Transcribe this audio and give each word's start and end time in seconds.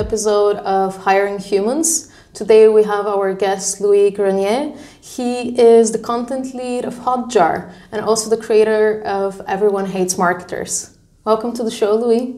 episode 0.00 0.56
of 0.64 0.96
Hiring 0.96 1.38
Humans. 1.38 2.10
Today 2.32 2.68
we 2.68 2.84
have 2.84 3.06
our 3.06 3.34
guest 3.34 3.82
Louis 3.82 4.10
Grenier. 4.10 4.74
He 4.98 5.60
is 5.60 5.92
the 5.92 5.98
content 5.98 6.54
lead 6.54 6.86
of 6.86 6.94
Hotjar 6.94 7.70
and 7.92 8.00
also 8.00 8.30
the 8.34 8.42
creator 8.42 9.02
of 9.02 9.42
Everyone 9.46 9.84
Hates 9.84 10.16
Marketers. 10.16 10.96
Welcome 11.26 11.52
to 11.52 11.62
the 11.62 11.70
show, 11.70 11.94
Louis. 11.96 12.34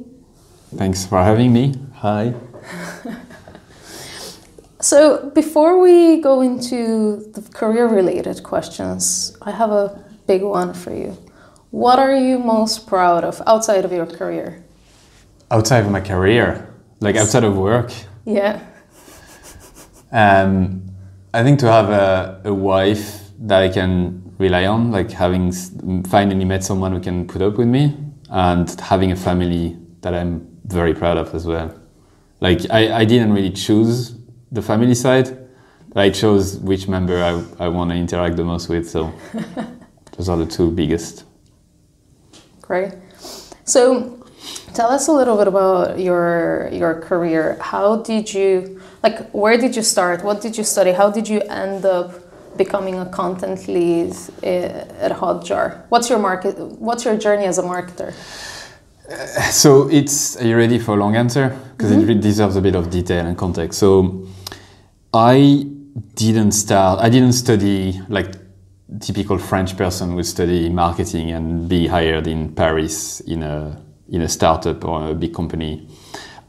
Thanks 0.75 1.07
for 1.07 1.23
having 1.23 1.53
me. 1.53 1.77
Hi. 1.99 2.35
so, 4.81 5.31
before 5.31 5.79
we 5.79 6.21
go 6.21 6.41
into 6.41 7.31
the 7.33 7.43
career 7.55 7.87
related 7.87 8.43
questions, 8.43 9.37
I 9.41 9.53
have 9.53 9.71
a 9.71 10.05
big 10.27 10.43
one 10.43 10.75
for 10.75 10.93
you. 10.93 11.17
What 11.71 12.01
are 12.01 12.17
you 12.17 12.41
most 12.41 12.89
proud 12.89 13.23
of 13.23 13.41
outside 13.47 13.85
of 13.85 13.93
your 13.93 14.07
career? 14.07 14.65
Outside 15.49 15.85
of 15.85 15.93
my 15.93 16.01
career, 16.01 16.72
like 17.03 17.17
outside 17.17 17.45
of 17.45 17.57
work. 17.57 17.93
Yeah. 18.25 18.65
Um, 20.13 20.83
I 21.35 21.43
think 21.43 21.59
to 21.61 21.71
have 21.71 21.91
a, 21.91 22.41
a 22.45 22.55
wife 22.55 23.31
that 23.41 23.63
I 23.63 23.69
can 23.69 24.35
rely 24.39 24.67
on, 24.67 24.91
like 24.91 25.11
having 25.11 25.53
finally 26.05 26.45
met 26.45 26.63
someone 26.63 26.93
who 26.93 27.01
can 27.01 27.27
put 27.27 27.43
up 27.43 27.57
with 27.57 27.69
me, 27.69 27.97
and 28.31 28.69
having 28.81 29.13
a 29.13 29.17
family 29.17 29.77
that 30.01 30.15
I'm 30.15 30.47
very 30.65 30.95
proud 30.95 31.17
of 31.17 31.35
as 31.35 31.47
well. 31.47 31.79
Like 32.41 32.71
I, 32.71 33.01
I 33.01 33.05
didn't 33.05 33.33
really 33.33 33.51
choose 33.51 34.15
the 34.51 34.63
family 34.63 34.95
side, 34.95 35.39
but 35.89 36.01
I 36.01 36.11
chose 36.11 36.59
which 36.59 36.89
member 36.89 37.23
I, 37.23 37.65
I 37.65 37.69
want 37.69 37.91
to 37.91 37.97
interact 37.97 38.37
the 38.37 38.45
most 38.45 38.69
with. 38.69 38.89
So 38.89 39.13
those 40.17 40.29
are 40.29 40.37
the 40.37 40.47
two 40.47 40.71
biggest. 40.71 41.25
Great. 42.61 42.95
So 43.65 44.22
Tell 44.75 44.91
us 44.91 45.07
a 45.09 45.13
little 45.13 45.37
bit 45.37 45.49
about 45.49 45.99
your 45.99 46.69
your 46.73 46.95
career. 47.01 47.59
How 47.61 47.97
did 47.97 48.33
you 48.33 48.81
like? 49.03 49.31
Where 49.33 49.59
did 49.59 49.77
you 49.77 49.83
start? 49.83 50.25
What 50.25 50.41
did 50.41 50.57
you 50.57 50.65
study? 50.65 50.93
How 50.93 51.11
did 51.11 51.29
you 51.29 51.41
end 51.43 51.85
up 51.85 52.15
becoming 52.57 52.99
a 52.99 53.07
content 53.07 53.69
lead 53.69 54.15
eh, 54.43 54.85
at 54.99 55.13
Hotjar? 55.13 55.83
What's 55.91 56.09
your 56.09 56.19
market? 56.19 56.57
What's 56.59 57.05
your 57.05 57.19
journey 57.19 57.45
as 57.45 57.59
a 57.59 57.63
marketer? 57.63 58.15
Uh, 59.11 59.43
so 59.51 59.91
it's. 59.91 60.37
Are 60.41 60.47
you 60.47 60.57
ready 60.57 60.79
for 60.79 60.93
a 60.93 60.97
long 60.97 61.17
answer? 61.17 61.53
Because 61.77 61.93
mm 61.93 61.99
-hmm. 61.99 62.03
it 62.03 62.09
mm-hmm. 62.09 62.21
deserves 62.21 62.57
a 62.57 62.61
bit 62.61 62.75
of 62.75 62.89
detail 62.89 63.27
and 63.27 63.37
context. 63.37 63.79
So 63.79 63.89
I 65.13 65.67
didn't 66.15 66.53
start. 66.53 67.05
I 67.07 67.11
didn't 67.11 67.35
study 67.35 68.01
like 68.09 68.31
typical 69.01 69.39
French 69.39 69.77
person 69.77 70.15
would 70.15 70.27
study 70.27 70.71
marketing 70.71 71.33
and 71.33 71.69
be 71.69 71.87
hired 71.87 72.27
in 72.27 72.55
Paris 72.55 73.21
in 73.21 73.43
a 73.43 73.83
in 74.13 74.21
a 74.21 74.29
startup 74.29 74.85
or 74.85 75.11
a 75.11 75.15
big 75.15 75.35
company. 75.35 75.89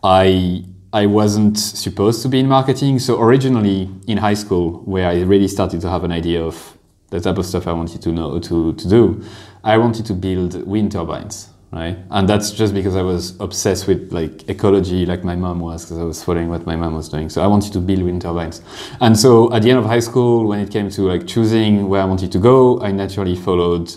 I 0.04 0.66
I 0.94 1.08
wasn't 1.08 1.58
supposed 1.58 2.22
to 2.22 2.30
be 2.30 2.40
in 2.40 2.48
marketing. 2.48 3.00
So 3.00 3.20
originally 3.20 3.90
in 4.06 4.18
high 4.18 4.36
school, 4.36 4.84
where 4.86 5.10
I 5.10 5.22
really 5.22 5.48
started 5.48 5.82
to 5.82 5.90
have 5.90 6.04
an 6.04 6.12
idea 6.12 6.44
of 6.44 6.78
the 7.10 7.20
type 7.20 7.40
of 7.40 7.48
stuff 7.48 7.66
I 7.66 7.74
wanted 7.74 8.00
to 8.04 8.12
know 8.12 8.40
to, 8.40 8.74
to 8.74 8.88
do, 8.88 9.24
I 9.64 9.78
wanted 9.78 10.06
to 10.06 10.14
build 10.14 10.68
wind 10.68 10.92
turbines, 10.92 11.50
right? 11.72 11.98
And 12.12 12.30
that's 12.30 12.52
just 12.52 12.76
because 12.76 12.96
I 12.96 13.02
was 13.02 13.40
obsessed 13.40 13.88
with 13.88 14.12
like 14.14 14.48
ecology, 14.48 15.08
like 15.08 15.24
my 15.24 15.36
mom 15.36 15.62
was, 15.62 15.84
because 15.84 15.98
I 15.98 16.04
was 16.04 16.24
following 16.24 16.50
what 16.50 16.68
my 16.68 16.76
mom 16.76 16.94
was 16.94 17.10
doing. 17.10 17.30
So 17.30 17.42
I 17.42 17.48
wanted 17.48 17.74
to 17.74 17.80
build 17.80 18.04
wind 18.04 18.22
turbines. 18.22 18.62
And 19.02 19.18
so 19.18 19.52
at 19.52 19.64
the 19.64 19.72
end 19.72 19.80
of 19.80 19.86
high 19.86 20.00
school, 20.00 20.48
when 20.48 20.60
it 20.60 20.70
came 20.70 20.92
to 20.92 21.02
like 21.08 21.26
choosing 21.26 21.90
where 21.90 22.02
I 22.04 22.06
wanted 22.06 22.32
to 22.34 22.40
go, 22.40 22.80
I 22.82 22.92
naturally 22.92 23.36
followed 23.36 23.92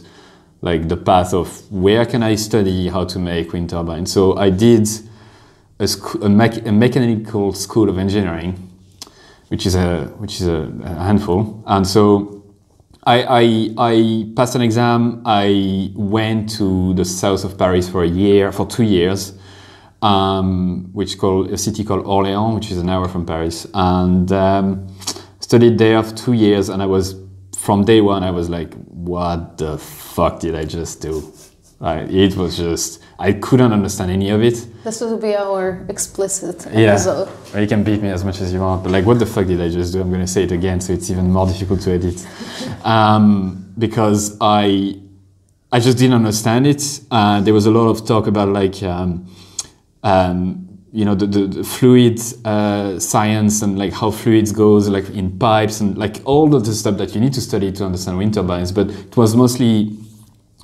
like 0.60 0.88
the 0.88 0.96
path 0.96 1.34
of 1.34 1.70
where 1.70 2.04
can 2.06 2.22
I 2.22 2.34
study 2.36 2.88
how 2.88 3.04
to 3.04 3.19
make 3.19 3.53
wind 3.53 3.70
turbines. 3.70 4.12
So 4.12 4.36
I 4.36 4.50
did 4.50 4.88
a, 5.78 5.86
sc- 5.86 6.22
a, 6.22 6.28
me- 6.28 6.60
a 6.64 6.72
mechanical 6.72 7.53
school 7.53 7.88
of 7.88 7.98
engineering, 7.98 8.70
which 9.48 9.66
is 9.66 9.75
a 9.75 10.06
which 10.19 10.41
is 10.41 10.48
a, 10.48 10.72
a 10.82 10.94
handful, 10.94 11.62
and 11.66 11.86
so 11.86 12.42
I, 13.06 13.22
I, 13.22 13.70
I 13.78 14.26
passed 14.34 14.56
an 14.56 14.62
exam. 14.62 15.22
I 15.25 15.92
went 15.94 16.50
to 16.56 16.92
the 16.94 17.04
south 17.04 17.44
of 17.44 17.56
Paris 17.56 17.88
for 17.88 18.02
a 18.02 18.08
year, 18.08 18.50
for 18.50 18.66
two 18.66 18.82
years, 18.82 19.32
um, 20.02 20.91
which 20.92 21.16
called 21.16 21.52
a 21.52 21.56
city 21.56 21.84
called 21.84 22.04
Orléans, 22.04 22.56
which 22.56 22.72
is 22.72 22.78
an 22.78 22.91
hour 22.91 23.06
from 23.06 23.25
Paris, 23.25 23.64
and 23.75 24.32
um, 24.32 24.88
studied 25.38 25.78
there 25.78 26.02
for 26.02 26.16
two 26.16 26.32
years. 26.32 26.69
And 26.69 26.82
I 26.82 26.86
was 26.86 27.14
from 27.66 27.84
day 27.84 28.00
one, 28.00 28.22
I 28.22 28.31
was 28.31 28.49
like, 28.49 28.72
what 29.10 29.59
the 29.59 29.77
fuck 29.77 30.38
did 30.38 30.54
I 30.54 30.65
just 30.65 31.03
do? 31.03 31.32
it 31.78 32.34
was 32.37 32.56
just 32.56 33.03
I 33.19 33.32
couldn't 33.32 33.71
understand 33.71 34.10
any 34.10 34.31
of 34.31 34.43
it. 34.43 34.66
This 34.82 35.00
will 35.03 35.19
be 35.19 35.34
our 35.34 35.84
explicit 35.91 36.66
episode. 36.69 37.28
Yeah, 37.53 37.60
you 37.60 37.66
can 37.66 37.82
beat 37.84 38.00
me 38.00 38.09
as 38.09 38.25
much 38.25 38.41
as 38.41 38.50
you 38.53 38.60
want, 38.60 38.82
but 38.82 38.93
like, 38.93 39.05
what 39.05 39.19
the 39.19 39.26
fuck 39.26 39.47
did 39.47 39.60
I 39.60 39.69
just 39.69 39.93
do? 39.93 40.00
I'm 40.00 40.10
gonna 40.10 40.26
say 40.26 40.44
it 40.44 40.53
again, 40.53 40.81
so 40.81 40.94
it's 40.94 41.10
even 41.10 41.31
more 41.31 41.47
difficult 41.47 41.81
to 41.82 41.91
edit, 41.93 42.26
um, 42.84 43.75
because 43.76 44.38
I 44.41 44.99
I 45.71 45.81
just 45.81 45.99
didn't 45.99 46.15
understand 46.15 46.66
it. 46.66 46.82
Uh, 47.10 47.41
there 47.43 47.53
was 47.53 47.66
a 47.66 47.71
lot 47.71 47.88
of 47.88 48.06
talk 48.06 48.26
about 48.26 48.49
like. 48.49 48.82
Um, 48.82 49.28
um, 50.03 50.66
you 50.96 51.04
know 51.04 51.14
the, 51.14 51.26
the, 51.26 51.46
the 51.46 51.64
fluid 51.64 52.18
uh, 52.46 52.98
science 52.98 53.60
and 53.60 53.78
like 53.78 53.92
how 53.92 54.10
fluids 54.10 54.50
goes 54.50 54.88
like 54.88 55.10
in 55.10 55.38
pipes 55.38 55.80
and 55.80 55.98
like 55.98 56.22
all 56.24 56.54
of 56.54 56.64
the 56.64 56.72
stuff 56.72 56.96
that 56.96 57.14
you 57.14 57.20
need 57.20 57.34
to 57.34 57.40
study 57.40 57.70
to 57.70 57.84
understand 57.84 58.16
wind 58.16 58.32
turbines. 58.32 58.72
But 58.72 58.88
it 58.88 59.16
was 59.16 59.36
mostly 59.36 59.96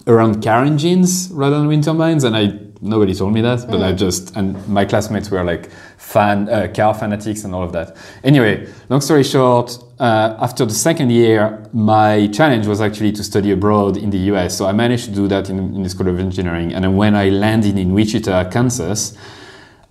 around 0.06 0.42
car 0.42 0.64
engines 0.64 1.30
rather 1.32 1.58
than 1.58 1.68
wind 1.68 1.84
turbines 1.84 2.24
and 2.24 2.36
i 2.36 2.58
nobody 2.80 3.14
told 3.14 3.32
me 3.32 3.40
that 3.40 3.60
but 3.68 3.78
mm. 3.78 3.84
i 3.84 3.92
just 3.92 4.34
and 4.36 4.66
my 4.66 4.84
classmates 4.84 5.30
were 5.30 5.44
like 5.44 5.70
fan 5.96 6.48
uh, 6.48 6.66
car 6.74 6.92
fanatics 6.92 7.44
and 7.44 7.54
all 7.54 7.62
of 7.62 7.72
that. 7.72 7.96
Anyway 8.24 8.66
long 8.88 9.00
story 9.00 9.22
short 9.22 9.78
uh, 10.00 10.36
after 10.40 10.64
the 10.64 10.74
second 10.74 11.10
year 11.10 11.64
my 11.72 12.26
challenge 12.28 12.66
was 12.66 12.80
actually 12.80 13.12
to 13.12 13.22
study 13.22 13.52
abroad 13.52 13.96
in 13.96 14.10
the 14.10 14.18
us 14.18 14.58
so 14.58 14.66
i 14.66 14.72
managed 14.72 15.04
to 15.04 15.12
do 15.12 15.28
that 15.28 15.48
in, 15.48 15.58
in 15.76 15.82
the 15.82 15.88
school 15.88 16.08
of 16.08 16.18
engineering. 16.18 16.72
And 16.72 16.82
then 16.84 16.96
when 16.96 17.14
i 17.14 17.28
landed 17.28 17.78
in 17.78 17.92
wichita 17.92 18.50
kansas 18.50 19.16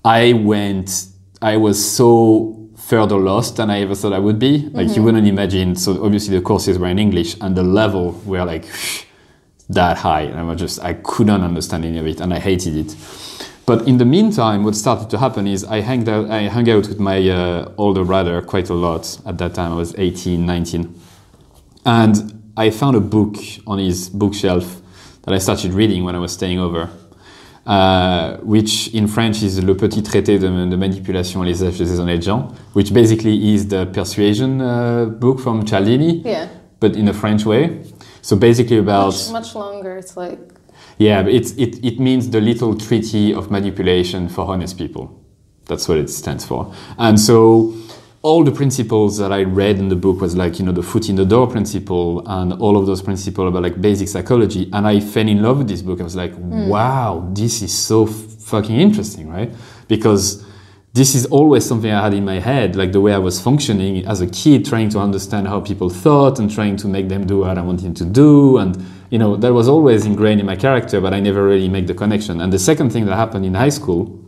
I 0.04 0.34
went, 0.34 1.08
I 1.42 1.58
was 1.58 1.84
so 1.84 2.70
further 2.76 3.18
lost 3.18 3.58
than 3.58 3.70
I 3.70 3.82
ever 3.82 3.96
thought 3.96 4.14
I 4.14 4.20
would 4.20 4.40
be. 4.40 4.58
Like 4.58 4.88
mm-hmm. 4.88 4.96
you 4.96 5.04
wouldn't 5.04 5.28
imagine. 5.28 5.76
So 5.76 6.04
obviously 6.04 6.36
the 6.36 6.44
courses 6.44 6.78
were 6.78 6.88
in 6.88 7.00
English 7.00 7.36
and 7.40 7.56
the 7.56 7.64
level 7.64 8.12
were 8.26 8.44
like 8.44 8.66
that 9.70 9.98
high. 9.98 10.22
And 10.22 10.40
I 10.40 10.44
was 10.44 10.60
just, 10.60 10.82
I 10.82 10.94
couldn't 10.94 11.42
understand 11.42 11.86
any 11.86 12.00
of 12.00 12.08
it 12.08 12.20
and 12.20 12.34
I 12.34 12.40
hated 12.40 12.76
it. 12.76 12.96
But 13.66 13.88
in 13.88 13.98
the 14.00 14.06
meantime, 14.06 14.64
what 14.64 14.76
started 14.76 15.10
to 15.12 15.20
happen 15.20 15.48
is 15.48 15.64
I 15.64 15.82
hung 15.82 16.10
out, 16.10 16.30
I 16.30 16.48
hung 16.48 16.70
out 16.70 16.88
with 16.88 17.00
my 17.00 17.30
uh, 17.30 17.72
older 17.78 18.04
brother 18.04 18.42
quite 18.42 18.70
a 18.70 18.74
lot 18.74 19.20
at 19.26 19.38
that 19.38 19.54
time. 19.54 19.72
I 19.72 19.76
was 19.76 19.96
18, 19.98 20.46
19. 20.46 21.02
And 21.86 22.52
I 22.58 22.70
found 22.72 22.98
a 22.98 23.00
book 23.00 23.38
on 23.68 23.78
his 23.80 24.10
bookshelf 24.10 24.82
that 25.24 25.34
I 25.34 25.38
started 25.38 25.74
reading 25.74 26.04
when 26.04 26.16
I 26.16 26.20
was 26.20 26.34
staying 26.34 26.60
over. 26.60 26.90
Uh, 27.64 28.38
which 28.38 28.88
in 28.92 29.08
French 29.08 29.44
is 29.44 29.62
Le 29.62 29.76
Petit 29.76 30.02
Traité 30.02 30.40
de, 30.40 30.48
de 30.48 30.76
Manipulation 30.76 31.44
les 31.44 31.54
des 31.54 32.00
honnêtes 32.00 32.24
gens, 32.24 32.48
which 32.74 32.92
basically 32.92 33.54
is 33.54 33.68
the 33.68 33.86
persuasion 33.94 34.60
uh, 34.60 35.06
book 35.06 35.40
from 35.40 35.64
Cialdini, 35.64 36.24
yeah. 36.26 36.48
but 36.80 36.96
in 36.96 37.08
a 37.08 37.14
French 37.14 37.46
way. 37.46 37.84
So 38.24 38.36
basically 38.36 38.80
about 38.80 39.14
much, 39.14 39.32
much 39.32 39.56
longer. 39.56 39.96
It's 39.98 40.18
like 40.18 40.40
yeah, 40.98 41.22
but 41.22 41.34
it's, 41.34 41.52
it 41.52 41.86
it 41.86 42.00
means 42.00 42.32
the 42.32 42.42
little 42.42 42.76
treaty 42.76 43.32
of 43.32 43.52
manipulation 43.52 44.28
for 44.28 44.48
honest 44.48 44.80
people. 44.80 45.12
That's 45.68 45.88
what 45.88 46.00
it 46.00 46.10
stands 46.10 46.44
for. 46.44 46.74
And 46.98 47.20
so 47.20 47.74
all 48.24 48.44
the 48.44 48.52
principles 48.52 49.18
that 49.18 49.32
I 49.32 49.44
read 49.44 49.80
in 49.80 49.90
the 49.90 49.96
book 49.96 50.22
was 50.22 50.36
like, 50.36 50.60
you 50.60 50.66
know, 50.66 50.72
the 50.72 50.84
foot 50.84 51.10
in 51.10 51.16
the 51.16 51.26
door 51.26 51.48
principle 51.48 52.24
and 52.28 52.54
all 52.54 52.78
of 52.78 52.86
those 52.86 53.02
principles 53.02 53.50
about 53.50 53.64
like 53.64 53.82
basic 53.82 54.08
psychology. 54.08 54.70
And 54.72 54.86
I 54.86 55.00
fell 55.00 55.28
in 55.28 55.42
love 55.42 55.58
with 55.58 55.68
this 55.68 55.82
book. 55.82 56.00
I 56.00 56.04
was 56.04 56.16
like, 56.16 56.34
mm. 56.34 56.68
wow, 56.68 57.28
this 57.34 57.64
is 57.64 57.76
so 57.76 58.06
fucking 58.06 58.76
interesting, 58.76 59.28
right? 59.28 59.52
Because 59.88 60.46
this 60.94 61.16
is 61.16 61.26
always 61.28 61.66
something 61.66 61.90
I 61.90 62.04
had 62.04 62.14
in 62.14 62.24
my 62.24 62.40
head, 62.40 62.76
like 62.76 62.92
the 62.92 63.02
way 63.02 63.12
I 63.14 63.18
was 63.18 63.42
functioning 63.42 64.06
as 64.06 64.22
a 64.22 64.28
kid, 64.28 64.66
trying 64.66 64.90
to 64.90 65.00
understand 65.00 65.48
how 65.48 65.60
people 65.60 65.90
thought 65.90 66.38
and 66.38 66.52
trying 66.52 66.76
to 66.78 66.88
make 66.88 67.10
them 67.10 67.26
do 67.26 67.40
what 67.40 67.58
I 67.58 67.62
wanted 67.62 67.96
to 67.96 68.06
do. 68.06 68.60
And, 68.60 68.86
you 69.10 69.18
know, 69.18 69.36
that 69.36 69.52
was 69.52 69.68
always 69.68 70.06
ingrained 70.06 70.40
in 70.40 70.46
my 70.46 70.56
character, 70.56 71.02
but 71.02 71.12
I 71.12 71.22
never 71.22 71.44
really 71.44 71.70
make 71.70 71.88
the 71.88 71.96
connection. 71.96 72.40
And 72.40 72.54
the 72.54 72.60
second 72.60 72.92
thing 72.92 73.06
that 73.06 73.16
happened 73.16 73.46
in 73.46 73.56
high 73.56 73.70
school 73.70 74.21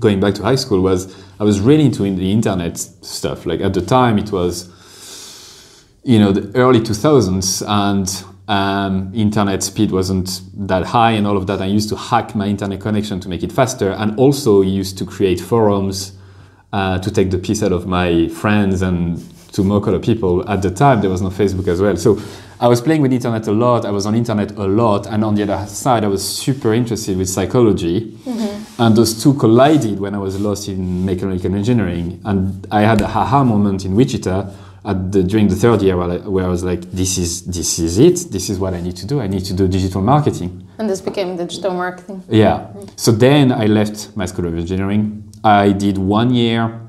going 0.00 0.18
back 0.18 0.34
to 0.34 0.42
high 0.42 0.56
school 0.56 0.80
was 0.80 1.14
I 1.38 1.44
was 1.44 1.60
really 1.60 1.84
into 1.84 2.02
the 2.02 2.32
internet 2.32 2.78
stuff. 2.78 3.46
Like 3.46 3.60
at 3.60 3.74
the 3.74 3.82
time, 3.82 4.18
it 4.18 4.32
was 4.32 4.68
you 6.02 6.18
know 6.18 6.32
the 6.32 6.58
early 6.58 6.80
2000s, 6.80 7.62
and 7.68 8.24
um, 8.48 9.12
internet 9.14 9.62
speed 9.62 9.92
wasn't 9.92 10.40
that 10.66 10.84
high 10.84 11.12
and 11.12 11.26
all 11.26 11.36
of 11.36 11.46
that. 11.46 11.60
I 11.60 11.66
used 11.66 11.88
to 11.90 11.96
hack 11.96 12.34
my 12.34 12.46
internet 12.46 12.80
connection 12.80 13.20
to 13.20 13.28
make 13.28 13.42
it 13.42 13.52
faster, 13.52 13.90
and 13.90 14.18
also 14.18 14.62
used 14.62 14.98
to 14.98 15.06
create 15.06 15.40
forums 15.40 16.12
uh, 16.72 16.98
to 16.98 17.10
take 17.10 17.30
the 17.30 17.38
piece 17.38 17.62
out 17.62 17.72
of 17.72 17.86
my 17.86 18.28
friends 18.28 18.82
and 18.82 19.18
to 19.52 19.62
mock 19.62 19.86
other 19.86 20.00
people. 20.00 20.48
At 20.48 20.62
the 20.62 20.70
time, 20.70 21.00
there 21.00 21.10
was 21.10 21.22
no 21.22 21.28
Facebook 21.28 21.68
as 21.68 21.80
well, 21.80 21.96
so. 21.96 22.20
I 22.60 22.68
was 22.68 22.80
playing 22.80 23.02
with 23.02 23.12
internet 23.12 23.46
a 23.48 23.52
lot. 23.52 23.84
I 23.86 23.90
was 23.90 24.06
on 24.06 24.14
internet 24.14 24.52
a 24.52 24.66
lot, 24.66 25.06
and 25.06 25.24
on 25.24 25.34
the 25.34 25.42
other 25.42 25.66
side, 25.66 26.04
I 26.04 26.08
was 26.08 26.22
super 26.22 26.74
interested 26.74 27.16
with 27.16 27.28
psychology. 27.28 28.12
Mm-hmm 28.24 28.60
and 28.80 28.96
those 28.96 29.22
two 29.22 29.34
collided 29.34 30.00
when 30.00 30.14
I 30.14 30.18
was 30.18 30.40
lost 30.40 30.66
in 30.66 31.04
mechanical 31.04 31.54
engineering. 31.54 32.18
And 32.24 32.66
I 32.70 32.80
had 32.80 33.02
a 33.02 33.04
aha 33.04 33.44
moment 33.44 33.84
in 33.84 33.94
Wichita 33.94 34.50
at 34.86 35.12
the, 35.12 35.22
during 35.22 35.48
the 35.48 35.54
third 35.54 35.82
year 35.82 35.98
where 35.98 36.10
I, 36.12 36.16
where 36.26 36.46
I 36.46 36.48
was 36.48 36.64
like, 36.64 36.90
this 36.90 37.18
is 37.18 37.44
this 37.44 37.78
is 37.78 37.98
it. 37.98 38.32
This 38.32 38.48
is 38.48 38.58
what 38.58 38.72
I 38.72 38.80
need 38.80 38.96
to 38.96 39.06
do. 39.06 39.20
I 39.20 39.26
need 39.26 39.44
to 39.44 39.52
do 39.52 39.68
digital 39.68 40.00
marketing. 40.00 40.66
And 40.78 40.88
this 40.88 41.02
became 41.02 41.36
digital 41.36 41.74
marketing. 41.74 42.24
Yeah. 42.30 42.68
So 42.96 43.12
then 43.12 43.52
I 43.52 43.66
left 43.66 44.16
my 44.16 44.24
school 44.24 44.46
of 44.46 44.56
engineering. 44.56 45.30
I 45.44 45.72
did 45.72 45.98
one 45.98 46.32
year 46.34 46.80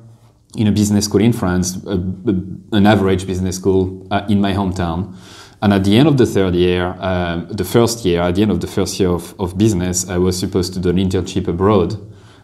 in 0.55 0.67
a 0.67 0.71
business 0.71 1.05
school 1.05 1.21
in 1.21 1.33
France, 1.33 1.77
a, 1.85 1.97
a, 1.97 2.33
an 2.71 2.85
average 2.85 3.27
business 3.27 3.57
school 3.57 4.07
uh, 4.11 4.25
in 4.29 4.39
my 4.39 4.53
hometown. 4.53 5.13
And 5.61 5.73
at 5.73 5.83
the 5.83 5.95
end 5.95 6.07
of 6.07 6.17
the 6.17 6.25
third 6.25 6.55
year, 6.55 6.95
um, 6.99 7.47
the 7.49 7.63
first 7.63 8.03
year, 8.03 8.21
at 8.21 8.35
the 8.35 8.41
end 8.41 8.51
of 8.51 8.61
the 8.61 8.67
first 8.67 8.99
year 8.99 9.09
of, 9.09 9.39
of 9.39 9.57
business, 9.57 10.09
I 10.09 10.17
was 10.17 10.37
supposed 10.39 10.73
to 10.73 10.79
do 10.79 10.89
an 10.89 10.97
internship 10.97 11.47
abroad. 11.47 11.95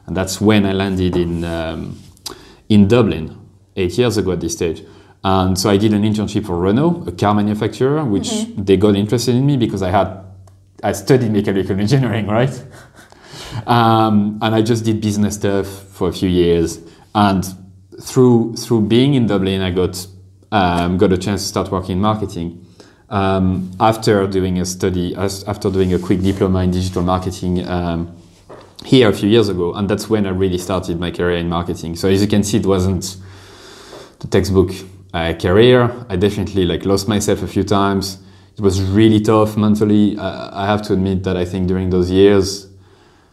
And 0.06 0.16
that's 0.16 0.40
when 0.40 0.66
I 0.66 0.74
landed 0.74 1.16
in, 1.16 1.44
um, 1.44 2.00
in 2.70 2.88
Dublin, 2.88 3.38
eight 3.76 3.98
years 3.98 4.18
ago 4.18 4.32
at 4.34 4.40
this 4.40 4.54
stage. 4.54 4.84
And 5.24 5.58
so 5.58 5.70
I 5.70 5.78
did 5.78 5.94
an 5.94 6.04
internship 6.04 6.46
for 6.46 6.60
Renault, 6.60 7.06
a 7.08 7.12
car 7.12 7.34
manufacturer, 7.34 8.06
which 8.06 8.30
mm-hmm. 8.30 8.64
they 8.64 8.78
got 8.78 8.96
interested 8.96 9.36
in 9.36 9.46
me 9.46 9.58
because 9.58 9.82
I 9.82 9.90
had 9.90 10.24
I 10.84 10.92
studied 10.92 11.32
mechanical 11.32 11.80
engineering, 11.80 12.28
right? 12.40 12.66
Um, 13.66 14.38
and 14.42 14.54
I 14.54 14.62
just 14.62 14.86
did 14.86 15.02
business 15.02 15.36
stuff 15.36 15.68
for 15.68 16.10
a 16.10 16.14
few 16.14 16.30
years. 16.30 16.80
And 17.16 17.44
through 18.00 18.56
through 18.58 18.82
being 18.82 19.16
in 19.16 19.26
Dublin, 19.26 19.62
I 19.62 19.72
got 19.72 20.06
um, 20.52 20.98
got 20.98 21.12
a 21.12 21.18
chance 21.18 21.42
to 21.42 21.48
start 21.48 21.72
working 21.72 21.94
in 21.94 22.02
marketing. 22.02 22.67
Um, 23.10 23.72
after 23.80 24.28
doing 24.28 24.60
a 24.60 24.66
study, 24.66 25.16
after 25.16 25.72
doing 25.72 25.94
a 25.94 26.00
quick 26.00 26.22
diploma 26.22 26.60
in 26.64 26.72
digital 26.72 27.02
marketing 27.02 27.66
um, 27.68 28.14
here 28.84 29.10
a 29.10 29.14
few 29.14 29.30
years 29.30 29.48
ago, 29.48 29.74
and 29.74 29.90
that's 29.90 30.10
when 30.10 30.26
I 30.26 30.32
really 30.32 30.58
started 30.58 31.00
my 31.00 31.12
career 31.12 31.38
in 31.38 31.48
marketing. 31.48 31.96
So 31.96 32.10
as 32.10 32.22
you 32.22 32.28
can 32.28 32.44
see, 32.44 32.58
it 32.58 32.66
wasn't 32.66 33.16
the 34.20 34.28
textbook 34.28 34.72
uh, 35.14 35.34
career. 35.34 36.06
I 36.10 36.18
definitely 36.18 36.66
like 36.66 36.86
lost 36.86 37.08
myself 37.08 37.44
a 37.44 37.48
few 37.48 37.64
times. 37.64 38.20
It 38.58 38.62
was 38.62 38.82
really 38.82 39.22
tough 39.22 39.56
mentally. 39.56 40.18
I, 40.18 40.64
I 40.64 40.66
have 40.66 40.82
to 40.84 40.94
admit 40.94 41.24
that 41.24 41.38
I 41.38 41.46
think 41.46 41.68
during 41.68 41.90
those 41.90 42.12
years, 42.12 42.68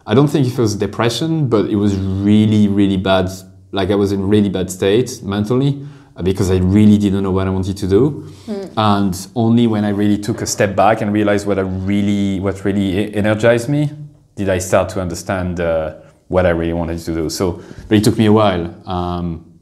I 0.06 0.14
don't 0.14 0.28
think 0.28 0.46
it 0.46 0.56
was 0.56 0.76
depression, 0.76 1.48
but 1.48 1.66
it 1.66 1.76
was 1.76 1.96
really, 1.96 2.68
really 2.68 2.98
bad. 2.98 3.28
Like 3.72 3.90
I 3.90 3.96
was 3.96 4.12
in 4.12 4.28
really 4.28 4.50
bad 4.50 4.70
state 4.70 5.20
mentally 5.22 5.70
uh, 5.80 5.93
because 6.22 6.50
I 6.50 6.58
really 6.58 6.98
didn't 6.98 7.22
know 7.22 7.32
what 7.32 7.46
I 7.46 7.50
wanted 7.50 7.76
to 7.76 7.88
do. 7.88 8.32
Mm. 8.46 8.72
And 8.76 9.28
only 9.34 9.66
when 9.66 9.84
I 9.84 9.90
really 9.90 10.18
took 10.18 10.42
a 10.42 10.46
step 10.46 10.76
back 10.76 11.00
and 11.00 11.12
realized 11.12 11.46
what 11.46 11.58
I 11.58 11.62
really, 11.62 12.40
what 12.40 12.64
really 12.64 13.14
energized 13.14 13.68
me, 13.68 13.90
did 14.36 14.48
I 14.48 14.58
start 14.58 14.88
to 14.90 15.00
understand 15.00 15.60
uh, 15.60 15.94
what 16.28 16.46
I 16.46 16.50
really 16.50 16.72
wanted 16.72 16.98
to 17.00 17.14
do. 17.14 17.30
So, 17.30 17.62
but 17.88 17.98
it 17.98 18.04
took 18.04 18.16
me 18.18 18.26
a 18.26 18.32
while. 18.32 18.74
Um, 18.88 19.58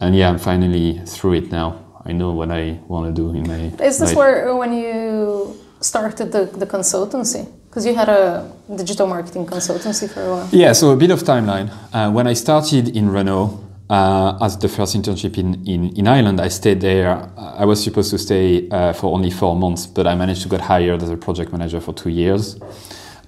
and 0.00 0.16
yeah, 0.16 0.30
I'm 0.30 0.38
finally 0.38 1.00
through 1.06 1.34
it 1.34 1.52
now. 1.52 2.00
I 2.04 2.12
know 2.12 2.32
what 2.32 2.50
I 2.50 2.80
want 2.88 3.14
to 3.14 3.22
do 3.22 3.30
in 3.30 3.46
my. 3.46 3.84
Is 3.84 3.98
this 3.98 4.14
where 4.14 4.54
when 4.56 4.72
you 4.72 5.56
started 5.80 6.32
the, 6.32 6.46
the 6.46 6.66
consultancy? 6.66 7.46
Because 7.68 7.86
you 7.86 7.94
had 7.94 8.08
a 8.08 8.50
digital 8.74 9.06
marketing 9.06 9.46
consultancy 9.46 10.10
for 10.10 10.22
a 10.22 10.30
while. 10.30 10.48
Yeah, 10.52 10.72
so 10.72 10.90
a 10.90 10.96
bit 10.96 11.10
of 11.10 11.22
timeline. 11.22 11.70
Uh, 11.92 12.10
when 12.10 12.26
I 12.26 12.34
started 12.34 12.88
in 12.94 13.08
Renault 13.08 13.64
uh, 13.92 14.38
as 14.40 14.56
the 14.56 14.68
first 14.68 14.96
internship 14.96 15.36
in, 15.36 15.62
in, 15.66 15.94
in 15.96 16.08
Ireland, 16.08 16.40
I 16.40 16.48
stayed 16.48 16.80
there. 16.80 17.30
I 17.36 17.66
was 17.66 17.84
supposed 17.84 18.10
to 18.12 18.18
stay 18.18 18.66
uh, 18.70 18.94
for 18.94 19.12
only 19.14 19.30
four 19.30 19.54
months, 19.54 19.86
but 19.86 20.06
I 20.06 20.14
managed 20.14 20.42
to 20.44 20.48
get 20.48 20.62
hired 20.62 21.02
as 21.02 21.10
a 21.10 21.16
project 21.18 21.52
manager 21.52 21.78
for 21.78 21.92
two 21.92 22.08
years. 22.08 22.58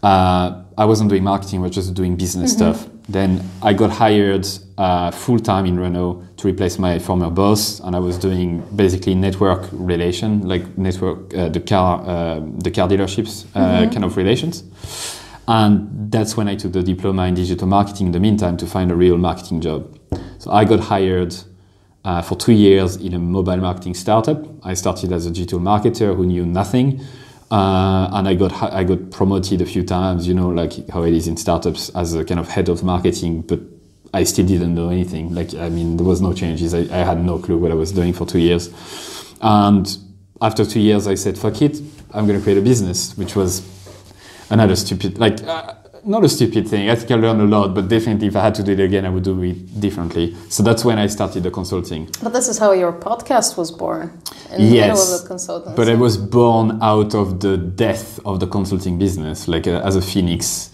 Uh, 0.02 0.62
I 0.78 0.86
wasn't 0.86 1.10
doing 1.10 1.22
marketing, 1.22 1.60
I 1.60 1.64
was 1.64 1.74
just 1.74 1.92
doing 1.92 2.16
business 2.16 2.54
mm-hmm. 2.54 2.72
stuff. 2.72 2.90
Then 3.10 3.46
I 3.62 3.74
got 3.74 3.90
hired 3.90 4.48
uh, 4.78 5.10
full 5.10 5.38
time 5.38 5.66
in 5.66 5.78
Renault 5.78 6.24
to 6.38 6.48
replace 6.48 6.78
my 6.78 6.98
former 6.98 7.28
boss, 7.28 7.80
and 7.80 7.94
I 7.94 7.98
was 7.98 8.16
doing 8.16 8.62
basically 8.74 9.14
network 9.14 9.68
relation, 9.70 10.48
like 10.48 10.78
network 10.78 11.34
uh, 11.34 11.50
the 11.50 11.60
car 11.60 12.02
uh, 12.06 12.40
the 12.40 12.70
car 12.70 12.88
dealerships 12.88 13.44
uh, 13.54 13.60
mm-hmm. 13.60 13.92
kind 13.92 14.04
of 14.04 14.16
relations. 14.16 14.64
And 15.46 16.10
that's 16.10 16.36
when 16.36 16.48
I 16.48 16.56
took 16.56 16.72
the 16.72 16.82
diploma 16.82 17.26
in 17.26 17.34
digital 17.34 17.66
marketing 17.66 18.06
in 18.06 18.12
the 18.12 18.20
meantime 18.20 18.56
to 18.56 18.66
find 18.66 18.90
a 18.90 18.94
real 18.94 19.18
marketing 19.18 19.60
job. 19.60 19.98
So 20.38 20.50
I 20.50 20.64
got 20.64 20.80
hired 20.80 21.34
uh, 22.04 22.22
for 22.22 22.36
two 22.36 22.52
years 22.52 22.96
in 22.96 23.14
a 23.14 23.18
mobile 23.18 23.56
marketing 23.56 23.94
startup. 23.94 24.46
I 24.64 24.74
started 24.74 25.12
as 25.12 25.26
a 25.26 25.30
digital 25.30 25.60
marketer 25.60 26.14
who 26.14 26.26
knew 26.26 26.46
nothing 26.46 27.00
uh, 27.50 28.08
and 28.12 28.26
I 28.26 28.34
got 28.34 28.52
I 28.72 28.84
got 28.84 29.10
promoted 29.10 29.60
a 29.60 29.66
few 29.66 29.84
times, 29.84 30.26
you 30.26 30.34
know, 30.34 30.48
like 30.48 30.88
how 30.88 31.04
it 31.04 31.14
is 31.14 31.28
in 31.28 31.36
startups 31.36 31.88
as 31.90 32.14
a 32.14 32.24
kind 32.24 32.40
of 32.40 32.48
head 32.48 32.68
of 32.68 32.82
marketing, 32.82 33.42
but 33.42 33.60
I 34.12 34.24
still 34.24 34.46
didn't 34.46 34.74
know 34.74 34.88
anything. 34.88 35.34
Like 35.34 35.54
I 35.54 35.68
mean, 35.68 35.96
there 35.96 36.06
was 36.06 36.20
no 36.20 36.32
changes. 36.32 36.74
I, 36.74 36.80
I 36.80 37.04
had 37.04 37.24
no 37.24 37.38
clue 37.38 37.58
what 37.58 37.70
I 37.70 37.74
was 37.74 37.92
doing 37.92 38.12
for 38.12 38.26
two 38.26 38.40
years, 38.40 38.70
and 39.40 39.86
after 40.40 40.64
two 40.64 40.80
years, 40.80 41.06
I 41.06 41.14
said, 41.14 41.38
"Fuck 41.38 41.62
it, 41.62 41.80
I'm 42.12 42.26
going 42.26 42.38
to 42.38 42.42
create 42.42 42.58
a 42.58 42.62
business," 42.62 43.16
which 43.16 43.36
was 43.36 43.62
another 44.50 44.74
stupid 44.74 45.18
like. 45.18 45.42
Uh, 45.42 45.74
not 46.06 46.24
a 46.24 46.28
stupid 46.28 46.68
thing. 46.68 46.90
I 46.90 46.94
think 46.94 47.10
I 47.10 47.14
learned 47.14 47.40
a 47.40 47.44
lot, 47.44 47.74
but 47.74 47.88
definitely 47.88 48.28
if 48.28 48.36
I 48.36 48.42
had 48.42 48.54
to 48.56 48.62
do 48.62 48.72
it 48.72 48.80
again, 48.80 49.04
I 49.04 49.08
would 49.08 49.24
do 49.24 49.40
it 49.42 49.80
differently. 49.80 50.36
So 50.48 50.62
that's 50.62 50.84
when 50.84 50.98
I 50.98 51.06
started 51.06 51.42
the 51.42 51.50
consulting. 51.50 52.08
But 52.22 52.32
this 52.32 52.48
is 52.48 52.58
how 52.58 52.72
your 52.72 52.92
podcast 52.92 53.56
was 53.56 53.70
born. 53.70 54.20
Yes, 54.56 54.98
middle 54.98 55.14
of 55.14 55.22
the 55.22 55.34
consultancy. 55.34 55.76
But 55.76 55.88
it 55.88 55.98
was 55.98 56.16
born 56.16 56.78
out 56.82 57.14
of 57.14 57.40
the 57.40 57.56
death 57.56 58.20
of 58.24 58.40
the 58.40 58.46
consulting 58.46 58.98
business, 58.98 59.48
like 59.48 59.66
uh, 59.66 59.80
as 59.84 59.96
a 59.96 60.02
phoenix. 60.02 60.70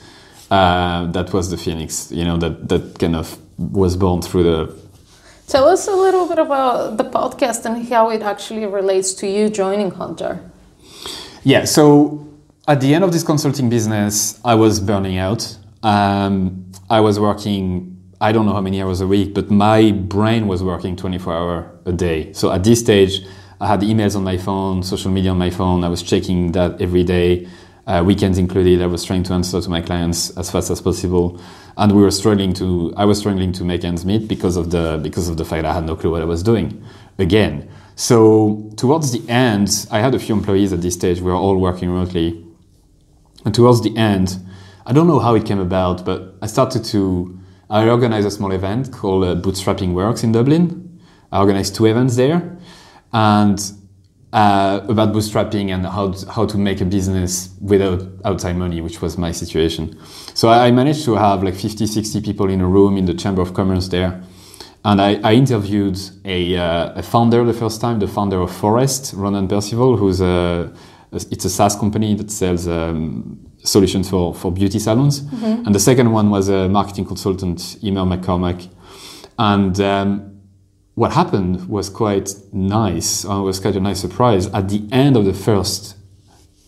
Uh, 0.51 1.07
that 1.13 1.33
was 1.33 1.51
the 1.51 1.57
phoenix, 1.57 2.11
you 2.11 2.25
know, 2.25 2.37
that, 2.37 2.69
that 2.69 2.99
kind 2.99 3.15
of 3.15 3.39
was 3.57 3.97
born 3.97 4.21
through 4.21 4.43
the. 4.43 4.75
Tell 5.47 5.69
us 5.69 5.87
a 5.87 5.95
little 5.95 6.27
bit 6.27 6.39
about 6.39 6.97
the 6.97 7.05
podcast 7.05 7.65
and 7.65 7.89
how 7.89 8.11
it 8.11 8.23
actually 8.23 8.67
relates 8.67 9.15
to 9.15 9.29
you 9.29 9.49
joining 9.49 9.93
Hunter. 9.93 10.41
Yeah, 11.45 11.65
so 11.65 12.30
at 12.69 12.81
the 12.81 12.95
end 12.95 13.05
of 13.05 13.13
this 13.13 13.23
consulting 13.23 13.69
business, 13.69 14.41
I 14.45 14.55
was 14.55 14.81
burning 14.81 15.19
out. 15.19 15.57
Um, 15.83 16.71
I 16.89 17.01
was 17.01 17.19
working, 17.19 17.97
I 18.21 18.33
don't 18.33 18.47
know 18.47 18.53
how 18.53 18.61
many 18.61 18.83
hours 18.83 19.01
a 19.01 19.07
week, 19.07 19.35
but 19.35 19.51
my 19.51 19.93
brain 19.93 20.47
was 20.47 20.63
working 20.63 20.97
24 20.97 21.33
hours 21.33 21.67
a 21.87 21.93
day. 21.93 22.33
So 22.33 22.53
at 22.53 22.65
this 22.65 22.81
stage, 22.81 23.25
I 23.61 23.67
had 23.67 23.81
emails 23.81 24.17
on 24.17 24.25
my 24.25 24.37
phone, 24.39 24.83
social 24.83 25.11
media 25.11 25.31
on 25.31 25.39
my 25.39 25.51
phone. 25.51 25.85
I 25.85 25.89
was 25.89 26.03
checking 26.03 26.53
that 26.53 26.81
every 26.81 27.05
day, 27.05 27.49
uh, 27.87 28.03
weekends 28.05 28.39
included. 28.39 28.83
I 28.83 28.87
was 28.87 29.05
trying 29.05 29.23
to 29.25 29.33
answer 29.33 29.61
to 29.61 29.69
my 29.71 29.81
clients 29.81 30.31
as 30.37 30.51
fast 30.51 30.71
as 30.71 30.81
possible, 30.81 31.41
and 31.77 31.93
we 31.93 32.03
were 32.03 32.11
struggling 32.11 32.53
to. 32.55 32.95
I 32.97 33.05
was 33.05 33.19
struggling 33.19 33.53
to 33.53 33.65
make 33.65 33.85
ends 33.85 34.05
meet 34.05 34.29
because 34.29 34.57
of 34.57 34.71
the 34.71 35.01
because 35.03 35.29
of 35.29 35.37
the 35.37 35.45
fact 35.45 35.65
I 35.65 35.73
had 35.73 35.85
no 35.85 35.97
clue 35.97 36.11
what 36.11 36.23
I 36.23 36.27
was 36.27 36.43
doing. 36.43 36.83
Again, 37.19 37.69
so 37.97 38.71
towards 38.77 39.13
the 39.13 39.29
end, 39.29 39.87
I 39.91 39.99
had 39.99 40.15
a 40.15 40.19
few 40.19 40.35
employees 40.35 40.73
at 40.73 40.83
this 40.83 40.95
stage. 40.95 41.21
We 41.21 41.31
were 41.31 41.37
all 41.37 41.57
working 41.57 41.91
remotely 41.91 42.47
and 43.45 43.55
towards 43.55 43.83
the 43.83 43.97
end, 43.97 44.39
I 44.87 44.93
don't 44.93 45.07
know 45.07 45.19
how 45.19 45.35
it 45.35 45.45
came 45.45 45.61
about, 45.61 46.05
but 46.05 46.37
I 46.43 46.47
started 46.47 46.85
to. 46.87 47.39
I 47.69 47.89
organized 47.89 48.27
a 48.27 48.31
small 48.31 48.51
event 48.51 48.93
called 48.93 49.25
uh, 49.25 49.37
Bootstrapping 49.37 49.95
Works 49.95 50.25
in 50.25 50.33
Dublin. 50.33 51.01
I 51.31 51.39
organized 51.39 51.77
two 51.77 51.87
events 51.87 52.17
there, 52.17 52.59
and 53.13 53.61
uh, 54.33 54.81
about 54.89 55.13
bootstrapping 55.13 55.71
and 55.71 55.87
how 55.87 56.13
to, 56.13 56.31
how 56.31 56.47
to 56.47 56.59
make 56.59 56.81
a 56.81 56.85
business 56.85 57.55
without 57.61 58.03
outside 58.25 58.57
money, 58.57 58.81
which 58.81 59.03
was 59.03 59.19
my 59.19 59.33
situation. 59.33 59.99
So 60.35 60.49
I 60.49 60.71
managed 60.71 61.05
to 61.07 61.15
have 61.17 61.43
like 61.43 61.55
50, 61.55 61.87
60 61.87 62.21
people 62.21 62.49
in 62.49 62.61
a 62.61 62.67
room 62.67 62.97
in 62.97 63.07
the 63.07 63.15
Chamber 63.15 63.43
of 63.43 63.55
Commerce 63.55 63.89
there. 63.89 64.23
And 64.85 65.01
I, 65.01 65.21
I 65.23 65.35
interviewed 65.35 65.99
a, 66.25 66.57
uh, 66.57 66.93
a, 66.95 67.03
founder 67.03 67.45
the 67.45 67.53
first 67.53 67.81
time, 67.83 67.99
the 67.99 68.09
founder 68.09 68.41
of 68.41 68.51
Phorest, 68.51 69.13
Ronan 69.15 69.47
Perceval, 69.47 69.99
who's 69.99 70.23
a 70.23 70.73
it's 71.13 71.45
a 71.45 71.51
SaaS 71.51 71.77
company 71.77 72.15
that 72.15 72.31
sells 72.31 72.69
um, 72.69 73.51
solutions 73.59 74.09
for, 74.09 74.35
for 74.35 74.53
beauty 74.53 74.79
salons. 74.79 75.21
Mm-hmm. 75.21 75.67
And 75.67 75.75
the 75.75 75.81
second 75.81 76.13
one 76.13 76.31
was 76.31 76.49
a 76.49 76.69
marketing 76.69 77.05
consultant, 77.05 77.77
Emer 77.83 78.03
McCormack. 78.03 78.69
And 79.39 79.81
um, 79.81 80.41
what 80.95 81.13
happened 81.13 81.69
was 81.69 81.89
quite 81.89 82.35
nice. 82.53 83.25
Uh, 83.25 83.41
was 83.43 83.59
quite 83.59 83.77
a 83.77 83.81
nice 83.81 84.01
surprise. 84.01 84.47
At 84.49 84.69
the 84.69 84.87
end 84.93 85.17
of 85.17 85.25
the 85.25 85.35
first 85.35 85.97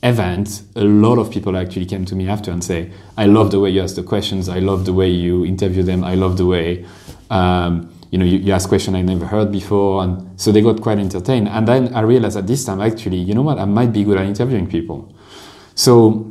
event, 0.02 0.62
a 0.74 0.84
lot 0.84 1.18
of 1.18 1.30
people 1.30 1.56
actually 1.56 1.86
came 1.86 2.04
to 2.06 2.16
me 2.16 2.28
after 2.28 2.50
and 2.50 2.64
say, 2.64 2.90
"I 3.16 3.26
love 3.26 3.50
the 3.50 3.60
way 3.60 3.70
you 3.70 3.82
ask 3.82 3.94
the 3.94 4.02
questions. 4.02 4.48
I 4.48 4.58
love 4.58 4.84
the 4.84 4.92
way 4.92 5.10
you 5.10 5.44
interview 5.44 5.82
them. 5.82 6.02
I 6.02 6.14
love 6.14 6.38
the 6.38 6.46
way." 6.46 6.84
Um, 7.30 7.92
you 8.12 8.18
know, 8.18 8.26
you, 8.26 8.38
you 8.38 8.52
ask 8.52 8.68
questions 8.68 8.94
I 8.94 9.00
never 9.00 9.24
heard 9.26 9.50
before, 9.50 10.04
and 10.04 10.38
so 10.38 10.52
they 10.52 10.60
got 10.60 10.82
quite 10.82 10.98
entertained. 10.98 11.48
And 11.48 11.66
then 11.66 11.94
I 11.94 12.02
realized 12.02 12.36
at 12.36 12.46
this 12.46 12.62
time, 12.62 12.82
actually, 12.82 13.16
you 13.16 13.34
know 13.34 13.40
what, 13.40 13.58
I 13.58 13.64
might 13.64 13.90
be 13.90 14.04
good 14.04 14.18
at 14.18 14.26
interviewing 14.26 14.68
people. 14.68 15.14
So 15.74 16.30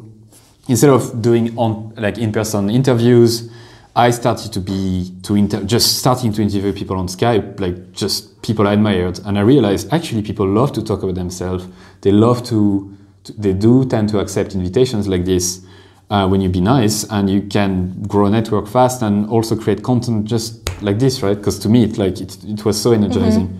instead 0.69 0.91
of 0.91 1.23
doing 1.23 1.57
on 1.57 1.93
like 1.97 2.19
in-person 2.19 2.69
interviews, 2.69 3.51
I 3.95 4.11
started 4.11 4.53
to 4.53 4.59
be 4.59 5.11
to 5.23 5.35
inter- 5.35 5.63
just 5.63 5.97
starting 5.97 6.31
to 6.33 6.41
interview 6.43 6.71
people 6.71 6.97
on 6.97 7.07
Skype, 7.07 7.59
like 7.59 7.91
just 7.93 8.43
people 8.43 8.67
I 8.67 8.73
admired, 8.73 9.19
and 9.25 9.39
I 9.39 9.41
realized 9.41 9.91
actually 9.91 10.21
people 10.21 10.47
love 10.47 10.71
to 10.73 10.83
talk 10.83 11.01
about 11.01 11.15
themselves. 11.15 11.65
They 12.01 12.11
love 12.11 12.43
to, 12.49 12.95
to 13.23 13.33
they 13.33 13.53
do 13.53 13.85
tend 13.85 14.09
to 14.09 14.19
accept 14.19 14.53
invitations 14.53 15.07
like 15.07 15.25
this 15.25 15.65
uh, 16.11 16.27
when 16.27 16.41
you 16.41 16.49
be 16.49 16.61
nice 16.61 17.05
and 17.09 17.29
you 17.29 17.41
can 17.41 18.03
grow 18.03 18.25
a 18.25 18.29
network 18.29 18.67
fast 18.67 19.01
and 19.01 19.27
also 19.29 19.55
create 19.55 19.81
content 19.81 20.25
just 20.25 20.69
like 20.83 20.99
this, 20.99 21.23
right? 21.23 21.37
Because 21.37 21.57
to 21.59 21.69
me, 21.69 21.85
it 21.85 21.97
like 21.97 22.19
it, 22.19 22.37
it 22.43 22.65
was 22.65 22.79
so 22.79 22.91
energizing. 22.91 23.59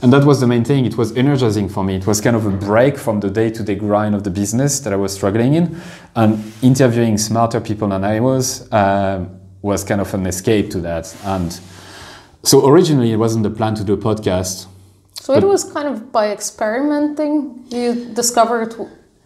And 0.00 0.12
that 0.12 0.24
was 0.24 0.38
the 0.38 0.46
main 0.46 0.64
thing. 0.64 0.86
It 0.86 0.96
was 0.96 1.16
energizing 1.16 1.68
for 1.68 1.82
me. 1.82 1.96
It 1.96 2.06
was 2.06 2.20
kind 2.20 2.36
of 2.36 2.46
a 2.46 2.50
break 2.50 2.96
from 2.96 3.18
the 3.18 3.28
day-to-day 3.28 3.74
grind 3.74 4.14
of 4.14 4.22
the 4.22 4.30
business 4.30 4.78
that 4.80 4.92
I 4.92 4.96
was 4.96 5.12
struggling 5.12 5.54
in, 5.54 5.80
and 6.14 6.40
interviewing 6.62 7.18
smarter 7.18 7.60
people 7.60 7.88
than 7.88 8.04
I 8.04 8.20
was 8.20 8.72
um, 8.72 9.40
was 9.60 9.82
kind 9.82 10.00
of 10.00 10.14
an 10.14 10.24
escape 10.26 10.70
to 10.70 10.80
that. 10.82 11.16
And 11.24 11.58
so 12.44 12.68
originally, 12.68 13.10
it 13.10 13.16
wasn't 13.16 13.42
the 13.42 13.50
plan 13.50 13.74
to 13.74 13.82
do 13.82 13.94
a 13.94 13.96
podcast. 13.96 14.66
So 15.14 15.34
it 15.34 15.42
was 15.42 15.64
kind 15.64 15.88
of 15.88 16.12
by 16.12 16.30
experimenting 16.30 17.64
you 17.68 18.14
discovered 18.14 18.76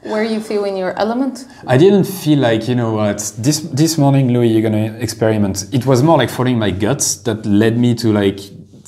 where 0.02 0.24
you 0.24 0.40
feel 0.40 0.64
in 0.64 0.76
your 0.76 0.98
element. 0.98 1.46
I 1.66 1.76
didn't 1.78 2.04
feel 2.04 2.38
like 2.38 2.68
you 2.68 2.74
know 2.74 2.94
what 2.94 3.18
this 3.38 3.60
this 3.60 3.98
morning, 3.98 4.32
Louis, 4.32 4.48
you're 4.48 4.62
gonna 4.62 4.98
experiment. 4.98 5.66
It 5.72 5.86
was 5.86 6.02
more 6.02 6.18
like 6.18 6.30
following 6.30 6.58
my 6.58 6.70
guts 6.70 7.16
that 7.22 7.46
led 7.46 7.78
me 7.78 7.94
to 7.96 8.12
like 8.12 8.40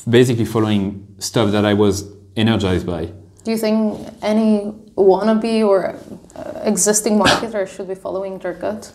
basically 0.08 0.44
following 0.44 1.06
stuff 1.18 1.52
that 1.52 1.64
I 1.64 1.74
was 1.74 2.04
energized 2.36 2.86
by. 2.86 3.12
Do 3.44 3.50
you 3.50 3.58
think 3.58 4.08
any 4.22 4.72
wannabe 4.96 5.66
or 5.66 5.96
uh, 6.34 6.60
existing 6.64 7.18
marketer 7.18 7.68
should 7.68 7.88
be 7.88 7.94
following 7.94 8.38
their 8.38 8.54
gut? 8.54 8.92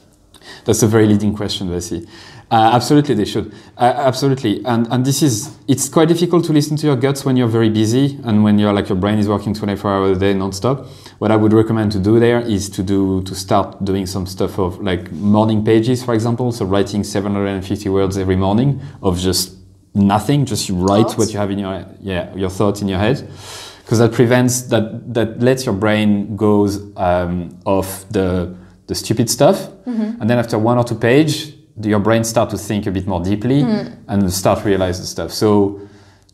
That's 0.66 0.82
a 0.84 0.88
very 0.88 1.06
leading 1.06 1.36
question, 1.36 1.70
Vessi. 1.70 2.08
Uh, 2.52 2.72
absolutely, 2.74 3.14
they 3.14 3.26
should. 3.26 3.54
Uh, 3.78 3.94
absolutely, 3.96 4.66
and 4.66 4.88
and 4.92 5.06
this 5.06 5.22
is 5.22 5.56
it's 5.68 5.88
quite 5.88 6.08
difficult 6.08 6.46
to 6.46 6.54
listen 6.54 6.76
to 6.78 6.88
your 6.88 6.96
guts 6.96 7.24
when 7.24 7.38
you're 7.38 7.48
very 7.48 7.70
busy 7.70 8.20
and 8.24 8.44
when 8.44 8.58
you're 8.58 8.74
like 8.74 8.90
your 8.90 8.98
brain 8.98 9.20
is 9.20 9.28
working 9.28 9.54
24 9.54 9.92
hours 9.92 10.18
a 10.18 10.20
day 10.20 10.34
non-stop. 10.34 10.88
What 11.20 11.32
I 11.32 11.36
would 11.36 11.52
recommend 11.52 11.92
to 11.92 12.00
do 12.00 12.18
there 12.18 12.40
is 12.40 12.70
to 12.70 12.82
do 12.82 13.22
to 13.24 13.36
start 13.36 13.84
doing 13.84 14.06
some 14.06 14.26
stuff 14.26 14.58
of 14.58 14.82
like 14.82 15.12
morning 15.12 15.66
pages, 15.66 16.02
for 16.02 16.14
example. 16.14 16.54
So 16.54 16.66
writing 16.66 17.04
750 17.04 17.90
words 17.90 18.18
every 18.18 18.38
morning 18.38 18.82
of 19.04 19.20
just 19.20 19.58
nothing, 19.94 20.46
just 20.46 20.70
you 20.70 20.76
write 20.76 21.04
Thoughts? 21.04 21.18
what 21.18 21.34
you 21.34 21.40
have 21.40 21.52
in 21.52 21.60
your 21.60 21.86
yeah 22.00 22.34
your 22.36 22.50
thoughts 22.50 22.82
in 22.82 22.88
your 22.88 23.00
head, 23.00 23.18
because 23.84 24.00
that 24.00 24.14
prevents 24.14 24.62
that 24.64 25.14
that 25.14 25.42
lets 25.42 25.66
your 25.66 25.76
brain 25.76 26.38
goes 26.38 26.80
um, 26.96 27.60
off 27.66 28.08
the 28.10 28.56
the 28.88 28.96
stupid 28.96 29.30
stuff, 29.30 29.68
and 29.86 30.30
then 30.30 30.40
after 30.40 30.58
one 30.58 30.78
or 30.78 30.86
two 30.86 30.96
page, 30.96 31.54
your 31.82 32.00
brain 32.00 32.24
start 32.24 32.50
to 32.52 32.58
think 32.58 32.88
a 32.88 32.92
bit 32.92 33.08
more 33.08 33.22
deeply 33.22 33.62
and 34.08 34.32
start 34.32 34.64
realize 34.64 35.00
the 35.02 35.06
stuff. 35.06 35.34
So 35.34 35.82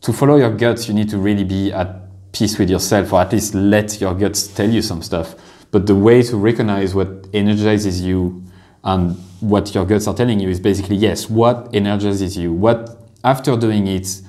to 0.02 0.12
follow 0.12 0.36
your 0.36 0.50
guts, 0.56 0.86
you 0.86 0.94
need 0.94 1.08
to 1.10 1.18
really 1.18 1.44
be 1.44 1.72
at 1.72 2.05
peace 2.36 2.58
with 2.58 2.70
yourself, 2.70 3.12
or 3.12 3.20
at 3.20 3.32
least 3.32 3.54
let 3.54 4.00
your 4.00 4.14
guts 4.14 4.46
tell 4.48 4.68
you 4.68 4.82
some 4.82 5.02
stuff. 5.02 5.34
But 5.70 5.86
the 5.86 5.94
way 5.94 6.22
to 6.22 6.36
recognize 6.36 6.94
what 6.94 7.26
energizes 7.32 8.00
you 8.00 8.44
and 8.84 9.16
what 9.40 9.74
your 9.74 9.84
guts 9.84 10.06
are 10.06 10.14
telling 10.14 10.40
you 10.40 10.48
is 10.48 10.60
basically 10.60 10.96
yes, 10.96 11.28
what 11.30 11.74
energizes 11.74 12.36
you? 12.36 12.52
What 12.52 12.98
after 13.24 13.56
doing 13.56 13.86
it, 13.88 14.22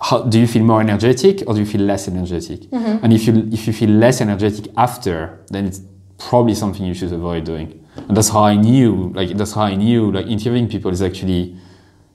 how, 0.00 0.22
do 0.22 0.38
you 0.38 0.46
feel 0.46 0.62
more 0.62 0.80
energetic 0.80 1.42
or 1.46 1.54
do 1.54 1.60
you 1.60 1.66
feel 1.66 1.80
less 1.80 2.06
energetic? 2.06 2.60
Mm-hmm. 2.60 3.04
And 3.04 3.12
if 3.12 3.26
you 3.26 3.48
if 3.52 3.66
you 3.66 3.72
feel 3.72 3.90
less 3.90 4.20
energetic 4.20 4.70
after, 4.76 5.44
then 5.50 5.66
it's 5.66 5.80
probably 6.18 6.54
something 6.54 6.84
you 6.84 6.94
should 6.94 7.12
avoid 7.12 7.44
doing. 7.44 7.82
And 7.96 8.16
that's 8.16 8.28
how 8.28 8.44
I 8.44 8.56
knew, 8.56 9.10
like 9.14 9.36
that's 9.36 9.52
how 9.52 9.62
I 9.62 9.74
knew, 9.74 10.12
like 10.12 10.26
interviewing 10.26 10.68
people 10.68 10.90
is 10.90 11.02
actually 11.02 11.56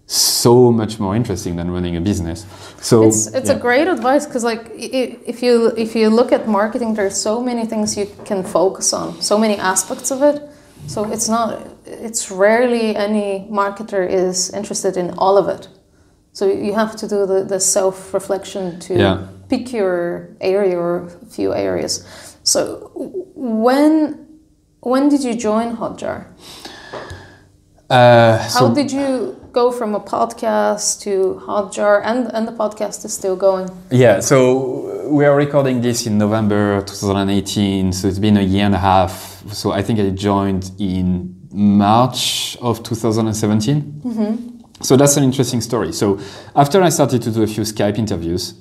so 0.05 0.71
much 0.71 0.99
more 0.99 1.15
interesting 1.15 1.55
than 1.55 1.71
running 1.71 1.95
a 1.95 2.01
business. 2.01 2.45
So 2.81 3.03
It's 3.03 3.27
it's 3.27 3.49
yeah. 3.49 3.55
a 3.55 3.59
great 3.59 3.87
advice 3.87 4.25
because 4.25 4.43
like 4.43 4.71
if 4.75 5.41
you 5.43 5.67
if 5.77 5.95
you 5.95 6.09
look 6.09 6.31
at 6.31 6.47
marketing, 6.47 6.95
there's 6.95 7.15
so 7.21 7.41
many 7.41 7.65
things 7.65 7.95
you 7.97 8.07
can 8.25 8.43
focus 8.43 8.93
on, 8.93 9.21
so 9.21 9.37
many 9.37 9.55
aspects 9.57 10.11
of 10.11 10.21
it. 10.21 10.41
So 10.87 11.03
it's 11.11 11.29
not 11.29 11.59
it's 11.85 12.31
rarely 12.31 12.95
any 12.95 13.47
marketer 13.51 14.07
is 14.07 14.49
interested 14.53 14.97
in 14.97 15.11
all 15.17 15.37
of 15.37 15.47
it. 15.47 15.67
So 16.33 16.45
you 16.45 16.73
have 16.73 16.95
to 16.97 17.07
do 17.07 17.25
the, 17.25 17.43
the 17.43 17.59
self 17.59 18.13
reflection 18.13 18.79
to 18.79 18.93
Yeah. 18.93 19.17
pick 19.49 19.71
your 19.73 20.29
area 20.41 20.77
or 20.77 21.07
a 21.21 21.25
few 21.25 21.53
areas. 21.53 22.03
So 22.43 22.91
when 23.35 24.27
when 24.81 25.09
did 25.09 25.23
you 25.23 25.35
join 25.35 25.77
Hotjar? 25.77 26.25
Uh, 27.89 28.37
How 28.37 28.47
so 28.47 28.73
did 28.73 28.91
you 28.91 29.35
go 29.51 29.71
from 29.71 29.95
a 29.95 29.99
podcast 29.99 31.01
to 31.01 31.41
Hotjar 31.45 32.01
and 32.03 32.31
and 32.33 32.47
the 32.47 32.51
podcast 32.51 33.05
is 33.05 33.13
still 33.13 33.35
going? 33.35 33.69
Yeah, 33.91 34.21
so 34.21 35.09
we 35.09 35.25
are 35.25 35.35
recording 35.35 35.81
this 35.81 36.07
in 36.07 36.17
November 36.17 36.81
2018, 36.81 37.93
so 37.93 38.07
it's 38.07 38.19
been 38.19 38.37
a 38.37 38.41
year 38.41 38.65
and 38.65 38.75
a 38.75 38.79
half. 38.79 39.43
So 39.51 39.71
I 39.71 39.81
think 39.81 39.99
I 39.99 40.09
joined 40.09 40.71
in 40.79 41.35
March 41.51 42.57
of 42.61 42.81
2017. 42.83 43.81
Mm-hmm. 43.81 44.83
So 44.83 44.95
that's 44.97 45.17
an 45.17 45.23
interesting 45.23 45.61
story. 45.61 45.91
So 45.93 46.19
after 46.55 46.81
I 46.81 46.89
started 46.89 47.21
to 47.23 47.31
do 47.31 47.43
a 47.43 47.47
few 47.47 47.63
Skype 47.63 47.97
interviews, 47.97 48.55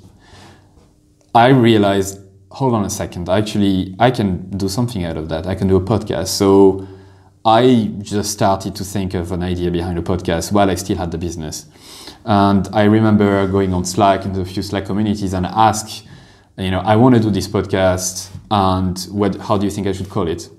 I 1.34 1.48
realized, 1.48 2.18
hold 2.50 2.74
on 2.74 2.84
a 2.84 2.90
second, 2.90 3.28
actually 3.28 3.94
I 3.98 4.10
can 4.10 4.50
do 4.50 4.68
something 4.68 5.04
out 5.04 5.16
of 5.16 5.28
that. 5.28 5.46
I 5.46 5.54
can 5.54 5.68
do 5.68 5.76
a 5.76 5.80
podcast. 5.80 6.28
So 6.28 6.86
I 7.44 7.90
just 8.02 8.32
started 8.32 8.74
to 8.76 8.84
think 8.84 9.14
of 9.14 9.32
an 9.32 9.42
idea 9.42 9.70
behind 9.70 9.98
a 9.98 10.02
podcast 10.02 10.52
while 10.52 10.70
I 10.70 10.74
still 10.74 10.98
had 10.98 11.10
the 11.10 11.18
business. 11.18 11.66
And 12.24 12.68
I 12.72 12.84
remember 12.84 13.46
going 13.46 13.72
on 13.72 13.86
Slack 13.86 14.26
into 14.26 14.42
a 14.42 14.44
few 14.44 14.62
Slack 14.62 14.84
communities 14.84 15.32
and 15.32 15.46
ask, 15.46 16.04
you 16.58 16.70
know, 16.70 16.80
I 16.80 16.96
want 16.96 17.14
to 17.14 17.20
do 17.20 17.30
this 17.30 17.48
podcast 17.48 18.28
and 18.50 18.98
what, 19.10 19.36
how 19.36 19.56
do 19.56 19.64
you 19.64 19.70
think 19.70 19.86
I 19.86 19.92
should 19.92 20.10
call 20.10 20.28
it? 20.28 20.50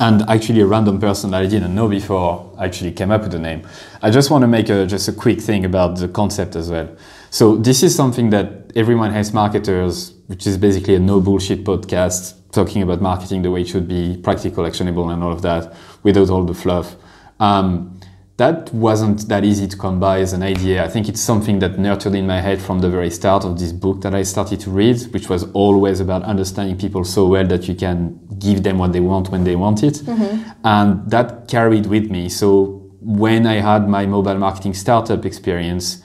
And 0.00 0.22
actually, 0.22 0.60
a 0.60 0.66
random 0.66 0.98
person 0.98 1.30
that 1.30 1.42
I 1.42 1.46
didn't 1.46 1.72
know 1.72 1.86
before 1.86 2.52
actually 2.58 2.90
came 2.90 3.12
up 3.12 3.20
with 3.20 3.30
the 3.30 3.38
name. 3.38 3.62
I 4.02 4.10
just 4.10 4.28
want 4.30 4.42
to 4.42 4.48
make 4.48 4.68
a, 4.68 4.86
just 4.86 5.06
a 5.06 5.12
quick 5.12 5.40
thing 5.40 5.64
about 5.64 5.98
the 5.98 6.08
concept 6.08 6.56
as 6.56 6.68
well. 6.68 6.96
So 7.30 7.56
this 7.56 7.82
is 7.82 7.94
something 7.94 8.30
that 8.30 8.72
everyone 8.74 9.12
hates 9.12 9.32
marketers, 9.32 10.14
which 10.26 10.46
is 10.46 10.56
basically 10.56 10.96
a 10.96 10.98
no 10.98 11.20
bullshit 11.20 11.62
podcast 11.64 12.34
talking 12.54 12.82
about 12.82 13.00
marketing 13.00 13.42
the 13.42 13.50
way 13.50 13.62
it 13.62 13.68
should 13.68 13.88
be, 13.88 14.16
practical, 14.22 14.66
actionable, 14.66 15.10
and 15.10 15.22
all 15.22 15.32
of 15.32 15.42
that, 15.42 15.74
without 16.02 16.30
all 16.30 16.44
the 16.44 16.54
fluff. 16.54 16.96
Um, 17.40 18.00
that 18.36 18.72
wasn't 18.74 19.28
that 19.28 19.44
easy 19.44 19.68
to 19.68 19.76
come 19.76 20.00
by 20.00 20.20
as 20.20 20.32
an 20.32 20.42
idea. 20.42 20.84
I 20.84 20.88
think 20.88 21.08
it's 21.08 21.20
something 21.20 21.60
that 21.60 21.78
nurtured 21.78 22.16
in 22.16 22.26
my 22.26 22.40
head 22.40 22.60
from 22.60 22.80
the 22.80 22.90
very 22.90 23.10
start 23.10 23.44
of 23.44 23.60
this 23.60 23.70
book 23.72 24.00
that 24.00 24.12
I 24.12 24.24
started 24.24 24.58
to 24.60 24.70
read, 24.70 25.00
which 25.12 25.28
was 25.28 25.44
always 25.52 26.00
about 26.00 26.24
understanding 26.24 26.76
people 26.76 27.04
so 27.04 27.26
well 27.26 27.46
that 27.46 27.68
you 27.68 27.76
can 27.76 28.18
give 28.40 28.64
them 28.64 28.78
what 28.78 28.92
they 28.92 29.00
want 29.00 29.30
when 29.30 29.44
they 29.44 29.54
want 29.54 29.84
it. 29.84 30.02
And 30.64 31.08
that 31.10 31.46
carried 31.46 31.86
with 31.86 32.10
me. 32.10 32.28
So 32.28 32.90
when 33.00 33.46
I 33.46 33.60
had 33.60 33.88
my 33.88 34.06
mobile 34.06 34.38
marketing 34.38 34.74
startup 34.74 35.24
experience, 35.24 36.02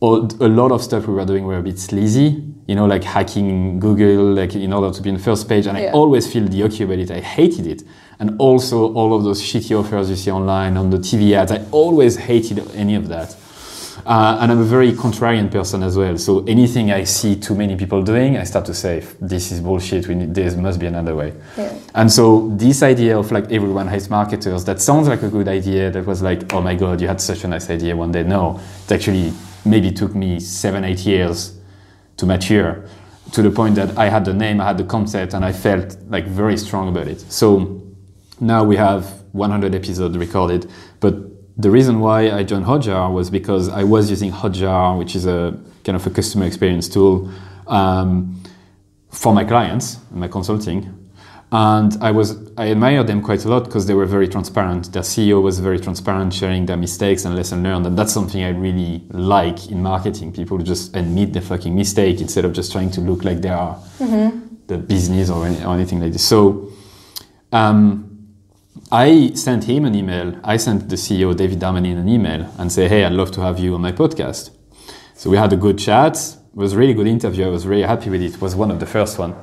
all- 0.00 0.28
a 0.40 0.48
lot 0.48 0.72
of 0.72 0.82
stuff 0.82 1.06
we 1.06 1.14
were 1.14 1.24
doing 1.24 1.44
were 1.44 1.58
a 1.58 1.62
bit 1.62 1.78
sleazy, 1.78 2.42
you 2.66 2.74
know, 2.74 2.86
like 2.86 3.04
hacking 3.04 3.80
Google, 3.80 4.34
like 4.34 4.54
in 4.54 4.72
order 4.72 4.94
to 4.94 5.02
be 5.02 5.08
in 5.08 5.16
the 5.16 5.22
first 5.22 5.48
page. 5.48 5.66
And 5.66 5.76
I 5.78 5.88
always 5.88 6.30
feel 6.30 6.44
the 6.44 6.62
about 6.62 6.98
it. 6.98 7.10
I 7.10 7.20
hated 7.20 7.66
it. 7.66 7.82
And 8.18 8.36
also 8.38 8.92
all 8.94 9.14
of 9.14 9.24
those 9.24 9.42
shitty 9.42 9.78
offers 9.78 10.10
you 10.10 10.16
see 10.16 10.30
online 10.30 10.76
on 10.76 10.90
the 10.90 10.98
TV 10.98 11.34
ads. 11.34 11.52
I 11.52 11.62
always 11.70 12.16
hated 12.16 12.58
any 12.74 12.94
of 12.94 13.08
that. 13.08 13.36
Uh, 14.04 14.38
and 14.40 14.52
I'm 14.52 14.60
a 14.60 14.64
very 14.64 14.92
contrarian 14.92 15.50
person 15.50 15.82
as 15.82 15.96
well. 15.96 16.16
So 16.16 16.44
anything 16.44 16.92
I 16.92 17.02
see 17.04 17.34
too 17.34 17.56
many 17.56 17.74
people 17.74 18.02
doing, 18.02 18.36
I 18.36 18.44
start 18.44 18.64
to 18.66 18.74
say, 18.74 19.02
this 19.20 19.50
is 19.50 19.60
bullshit. 19.60 20.06
We 20.06 20.14
need, 20.14 20.34
there 20.34 20.56
must 20.56 20.78
be 20.78 20.86
another 20.86 21.16
way. 21.16 21.32
Yeah. 21.56 21.72
And 21.94 22.12
so 22.12 22.48
this 22.56 22.82
idea 22.84 23.18
of 23.18 23.32
like 23.32 23.50
everyone 23.50 23.88
hates 23.88 24.08
marketers, 24.08 24.64
that 24.66 24.80
sounds 24.80 25.08
like 25.08 25.22
a 25.22 25.28
good 25.28 25.48
idea. 25.48 25.90
That 25.90 26.06
was 26.06 26.22
like, 26.22 26.52
oh 26.52 26.60
my 26.60 26.76
God, 26.76 27.00
you 27.00 27.08
had 27.08 27.20
such 27.20 27.42
a 27.44 27.48
nice 27.48 27.68
idea 27.68 27.96
one 27.96 28.12
day. 28.12 28.22
No, 28.22 28.60
it 28.86 28.92
actually 28.92 29.32
maybe 29.66 29.90
took 29.90 30.14
me 30.14 30.40
seven, 30.40 30.84
eight 30.84 31.04
years 31.04 31.58
to 32.16 32.26
mature 32.26 32.86
to 33.32 33.42
the 33.42 33.50
point 33.50 33.74
that 33.74 33.96
I 33.98 34.08
had 34.08 34.24
the 34.24 34.32
name, 34.32 34.60
I 34.60 34.66
had 34.66 34.78
the 34.78 34.84
concept, 34.84 35.34
and 35.34 35.44
I 35.44 35.52
felt 35.52 35.96
like 36.08 36.26
very 36.26 36.56
strong 36.56 36.88
about 36.88 37.08
it. 37.08 37.20
So 37.20 37.82
now 38.40 38.64
we 38.64 38.76
have 38.76 39.04
100 39.32 39.74
episodes 39.74 40.16
recorded, 40.16 40.70
but 41.00 41.14
the 41.58 41.70
reason 41.70 42.00
why 42.00 42.30
I 42.30 42.42
joined 42.44 42.66
Hotjar 42.66 43.12
was 43.12 43.30
because 43.30 43.68
I 43.68 43.82
was 43.82 44.10
using 44.10 44.30
Hotjar, 44.30 44.98
which 44.98 45.16
is 45.16 45.26
a 45.26 45.58
kind 45.84 45.96
of 45.96 46.06
a 46.06 46.10
customer 46.10 46.46
experience 46.46 46.88
tool 46.88 47.30
um, 47.66 48.42
for 49.10 49.32
my 49.32 49.44
clients, 49.44 49.98
and 50.10 50.20
my 50.20 50.28
consulting. 50.28 51.05
And 51.52 51.96
I 52.02 52.10
was 52.10 52.50
I 52.56 52.66
admired 52.66 53.06
them 53.06 53.22
quite 53.22 53.44
a 53.44 53.48
lot 53.48 53.64
because 53.64 53.86
they 53.86 53.94
were 53.94 54.06
very 54.06 54.26
transparent. 54.26 54.92
Their 54.92 55.02
CEO 55.02 55.40
was 55.40 55.60
very 55.60 55.78
transparent, 55.78 56.34
sharing 56.34 56.66
their 56.66 56.76
mistakes 56.76 57.24
and 57.24 57.36
lesson 57.36 57.62
learned, 57.62 57.86
and 57.86 57.96
that's 57.96 58.12
something 58.12 58.42
I 58.42 58.50
really 58.50 59.04
like 59.10 59.70
in 59.70 59.80
marketing. 59.80 60.32
People 60.32 60.58
just 60.58 60.96
admit 60.96 61.32
their 61.32 61.42
fucking 61.42 61.74
mistake 61.74 62.20
instead 62.20 62.44
of 62.44 62.52
just 62.52 62.72
trying 62.72 62.90
to 62.92 63.00
look 63.00 63.22
like 63.24 63.42
they 63.42 63.48
are 63.50 63.78
the 64.66 64.78
business 64.78 65.30
or, 65.30 65.46
any, 65.46 65.64
or 65.64 65.74
anything 65.74 66.00
like 66.00 66.12
this. 66.12 66.26
So 66.26 66.72
um, 67.52 68.34
I 68.90 69.30
sent 69.34 69.64
him 69.64 69.84
an 69.84 69.94
email. 69.94 70.38
I 70.44 70.56
sent 70.56 70.88
the 70.88 70.96
CEO, 70.96 71.36
David 71.36 71.60
Darmanin, 71.60 71.98
an 71.98 72.08
email 72.08 72.52
and 72.58 72.70
say, 72.72 72.88
hey, 72.88 73.04
I'd 73.04 73.12
love 73.12 73.30
to 73.32 73.40
have 73.40 73.58
you 73.58 73.74
on 73.74 73.80
my 73.80 73.92
podcast. 73.92 74.50
So 75.14 75.30
we 75.30 75.36
had 75.36 75.52
a 75.52 75.56
good 75.56 75.78
chat. 75.78 76.16
It 76.16 76.56
was 76.56 76.72
a 76.72 76.76
really 76.76 76.94
good 76.94 77.06
interview. 77.06 77.46
I 77.46 77.48
was 77.48 77.66
really 77.66 77.82
happy 77.82 78.10
with 78.10 78.22
it. 78.22 78.34
It 78.34 78.40
was 78.40 78.54
one 78.54 78.70
of 78.70 78.80
the 78.80 78.86
first 78.86 79.18
one. 79.18 79.34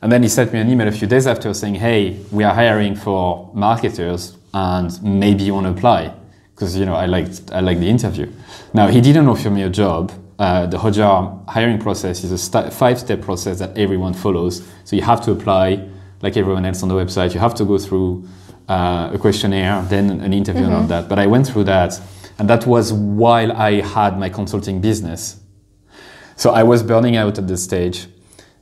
And 0.00 0.12
then 0.12 0.22
he 0.22 0.28
sent 0.28 0.52
me 0.52 0.60
an 0.60 0.70
email 0.70 0.86
a 0.88 0.92
few 0.92 1.08
days 1.08 1.26
after 1.26 1.52
saying, 1.54 1.76
"Hey, 1.76 2.16
we 2.30 2.44
are 2.44 2.54
hiring 2.54 2.94
for 2.94 3.50
marketers, 3.54 4.36
and 4.54 5.02
maybe 5.02 5.42
you 5.44 5.54
want 5.54 5.66
to 5.66 5.72
apply." 5.72 6.12
Because 6.54 6.76
you 6.76 6.86
know, 6.86 6.94
I 6.94 7.06
liked 7.06 7.50
I 7.52 7.60
liked 7.60 7.80
the 7.80 7.88
interview. 7.88 8.30
Now 8.74 8.88
he 8.88 9.00
didn't 9.00 9.28
offer 9.28 9.50
me 9.50 9.62
a 9.62 9.70
job. 9.70 10.12
Uh, 10.38 10.66
the 10.66 10.76
Hotjar 10.78 11.48
hiring 11.48 11.78
process 11.78 12.22
is 12.22 12.30
a 12.30 12.38
st- 12.38 12.72
five-step 12.72 13.20
process 13.22 13.58
that 13.58 13.76
everyone 13.76 14.14
follows. 14.14 14.62
So 14.84 14.94
you 14.94 15.02
have 15.02 15.20
to 15.22 15.32
apply, 15.32 15.88
like 16.22 16.36
everyone 16.36 16.64
else 16.64 16.82
on 16.84 16.88
the 16.88 16.94
website. 16.94 17.34
You 17.34 17.40
have 17.40 17.56
to 17.56 17.64
go 17.64 17.76
through 17.76 18.24
uh, 18.68 19.10
a 19.14 19.18
questionnaire, 19.18 19.82
then 19.88 20.20
an 20.20 20.32
interview, 20.32 20.64
and 20.64 20.74
all 20.74 20.84
that. 20.84 21.08
But 21.08 21.18
I 21.18 21.26
went 21.26 21.48
through 21.48 21.64
that, 21.64 22.00
and 22.38 22.48
that 22.48 22.66
was 22.66 22.92
while 22.92 23.50
I 23.50 23.80
had 23.80 24.16
my 24.16 24.28
consulting 24.28 24.80
business. 24.80 25.40
So 26.36 26.50
I 26.50 26.62
was 26.62 26.84
burning 26.84 27.16
out 27.16 27.36
at 27.38 27.48
this 27.48 27.64
stage. 27.64 28.06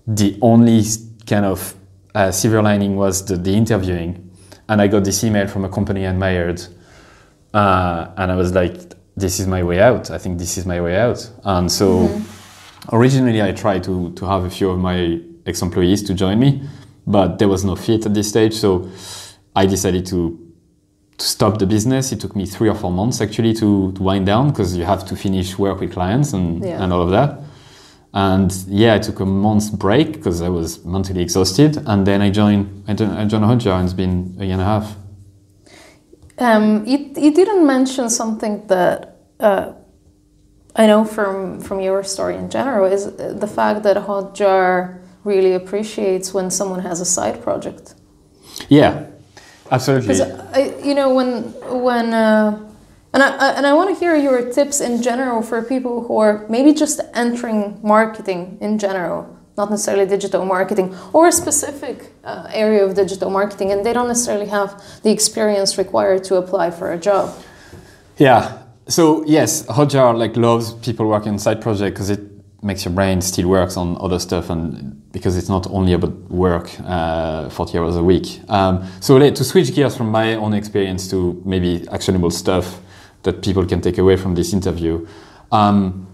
The 0.07 0.39
only 0.41 0.83
kind 1.27 1.45
of 1.45 1.75
uh, 2.15 2.31
silver 2.31 2.63
lining 2.63 2.97
was 2.97 3.25
the, 3.27 3.37
the 3.37 3.55
interviewing, 3.55 4.31
and 4.69 4.81
I 4.81 4.89
got 4.89 5.05
this 5.05 5.23
email 5.25 5.47
from 5.49 5.65
a 5.65 5.69
company 5.69 6.07
I 6.07 6.11
admired, 6.11 6.63
uh, 7.55 8.09
and 8.17 8.31
I 8.33 8.37
was 8.37 8.53
like, 8.53 8.95
"This 9.17 9.41
is 9.41 9.47
my 9.47 9.63
way 9.63 9.81
out. 9.81 10.11
I 10.11 10.19
think 10.19 10.39
this 10.39 10.57
is 10.59 10.67
my 10.67 10.81
way 10.81 10.97
out." 10.97 11.29
And 11.45 11.71
so, 11.71 12.21
originally, 12.93 13.43
I 13.43 13.53
tried 13.53 13.85
to 13.85 14.13
to 14.13 14.27
have 14.27 14.45
a 14.45 14.51
few 14.51 14.71
of 14.71 14.79
my 14.79 15.21
ex-employees 15.47 16.03
to 16.05 16.15
join 16.15 16.39
me, 16.39 16.63
but 17.07 17.39
there 17.39 17.49
was 17.49 17.65
no 17.65 17.77
fit 17.77 18.07
at 18.07 18.15
this 18.15 18.29
stage. 18.29 18.55
So, 18.55 18.89
I 19.55 19.67
decided 19.67 20.07
to 20.07 20.39
to 21.19 21.25
stop 21.27 21.59
the 21.59 21.67
business. 21.67 22.13
It 22.13 22.21
took 22.21 22.37
me 22.37 22.45
three 22.45 22.69
or 22.69 22.75
four 22.75 22.93
months 22.93 23.23
actually 23.23 23.55
to, 23.55 23.91
to 23.93 24.03
wind 24.03 24.27
down 24.27 24.51
because 24.51 24.77
you 24.77 24.85
have 24.85 25.03
to 25.07 25.17
finish 25.17 25.59
work 25.59 25.81
with 25.81 25.93
clients 25.95 26.35
and, 26.35 26.63
Yeah. 26.63 26.83
and 26.83 26.93
all 26.93 27.01
of 27.01 27.11
that. 27.11 27.41
And 28.17 28.51
yeah, 28.67 28.95
I 28.95 28.99
took 28.99 29.21
a 29.21 29.27
month's 29.27 29.69
break 29.69 30.13
because 30.13 30.41
I 30.41 30.49
was 30.49 30.83
mentally 30.87 31.21
exhausted. 31.21 31.77
And 31.87 32.07
then 32.07 32.23
I 32.23 32.31
joined, 32.31 32.85
I 32.89 32.95
joined, 32.95 33.13
I 33.13 33.27
joined 33.27 33.45
Hotjar 33.45 33.75
and 33.79 33.85
it's 33.85 33.93
been 33.93 34.35
a 34.41 34.45
year 34.45 34.55
and 34.55 34.63
a 34.63 34.65
half. 34.65 34.97
Um, 36.39 36.87
you, 36.87 37.13
you 37.15 37.31
didn't 37.35 37.67
mention 37.67 38.09
something 38.09 38.67
that 38.69 39.19
uh, 39.39 39.75
I 40.75 40.87
know 40.87 41.05
from, 41.05 41.61
from 41.61 41.81
your 41.81 42.03
story 42.05 42.37
in 42.37 42.49
general 42.49 42.91
is 42.91 43.05
the 43.17 43.47
fact 43.47 43.83
that 43.83 43.99
Hotjar 43.99 44.99
really 45.25 45.53
appreciates 45.53 46.33
when 46.33 46.51
someone 46.51 46.81
has 46.81 47.03
a 47.03 47.05
side 47.05 47.43
project. 47.43 47.97
Yeah, 48.71 49.09
absolutely. 49.71 50.15
Because 50.15 50.87
you 50.87 50.95
know, 50.95 51.13
when 51.13 51.43
when 51.83 52.15
uh, 52.15 52.67
and 53.17 53.23
I 53.23 53.53
and 53.53 53.67
I 53.67 53.73
want 53.73 53.89
to 53.89 53.99
hear 53.99 54.15
your 54.15 54.53
tips 54.53 54.81
in 54.81 55.03
general 55.03 55.41
for 55.41 55.63
people 55.63 56.03
who 56.07 56.19
are 56.19 56.45
maybe 56.51 56.75
just 56.75 57.01
entering 57.15 57.81
marketing 57.83 58.59
in 58.61 58.79
general, 58.79 59.25
not 59.57 59.71
necessarily 59.71 60.07
digital 60.07 60.45
marketing 60.45 60.95
or 61.15 61.29
a 61.29 61.33
specific 61.33 62.13
uh, 62.25 62.47
area 62.53 62.85
of 62.85 62.95
digital 62.95 63.31
marketing, 63.31 63.73
and 63.73 63.87
they 63.87 63.95
don't 63.95 64.09
necessarily 64.09 64.49
have 64.49 64.83
the 65.03 65.11
experience 65.11 65.79
required 65.79 66.25
to 66.25 66.37
apply 66.37 66.71
for 66.71 66.93
a 66.93 66.99
job. 66.99 67.35
Yeah. 68.19 68.59
So 68.89 69.25
yes, 69.25 69.65
Hotjar 69.67 70.17
like 70.17 70.37
loves 70.37 70.75
people 70.75 71.07
working 71.07 71.33
on 71.33 71.39
side 71.39 71.63
project 71.63 71.95
because 71.95 72.11
it 72.11 72.21
makes 72.63 72.85
your 72.85 72.93
brain 72.93 73.23
still 73.23 73.49
works 73.49 73.77
on 73.79 73.97
other 73.99 74.19
stuff 74.19 74.51
and 74.51 75.03
because 75.13 75.39
it's 75.39 75.49
not 75.49 75.67
only 75.71 75.95
about 75.95 76.13
work 76.31 76.69
uh, 76.85 77.49
40 77.49 77.79
hours 77.79 77.97
a 77.97 78.03
week. 78.03 78.41
Um, 78.49 78.85
so 79.01 79.19
to 79.19 79.45
switch 79.45 79.75
gears 79.75 79.97
from 79.97 80.11
my 80.11 80.35
own 80.35 80.53
experience 80.53 81.09
to 81.11 81.41
maybe 81.47 81.89
actionable 81.91 82.31
stuff 82.31 82.81
that 83.27 83.43
people 83.43 83.67
can 83.67 83.81
take 83.81 83.99
away 83.99 84.17
from 84.17 84.35
this 84.35 84.53
interview. 84.53 85.07
Um, 85.53 86.07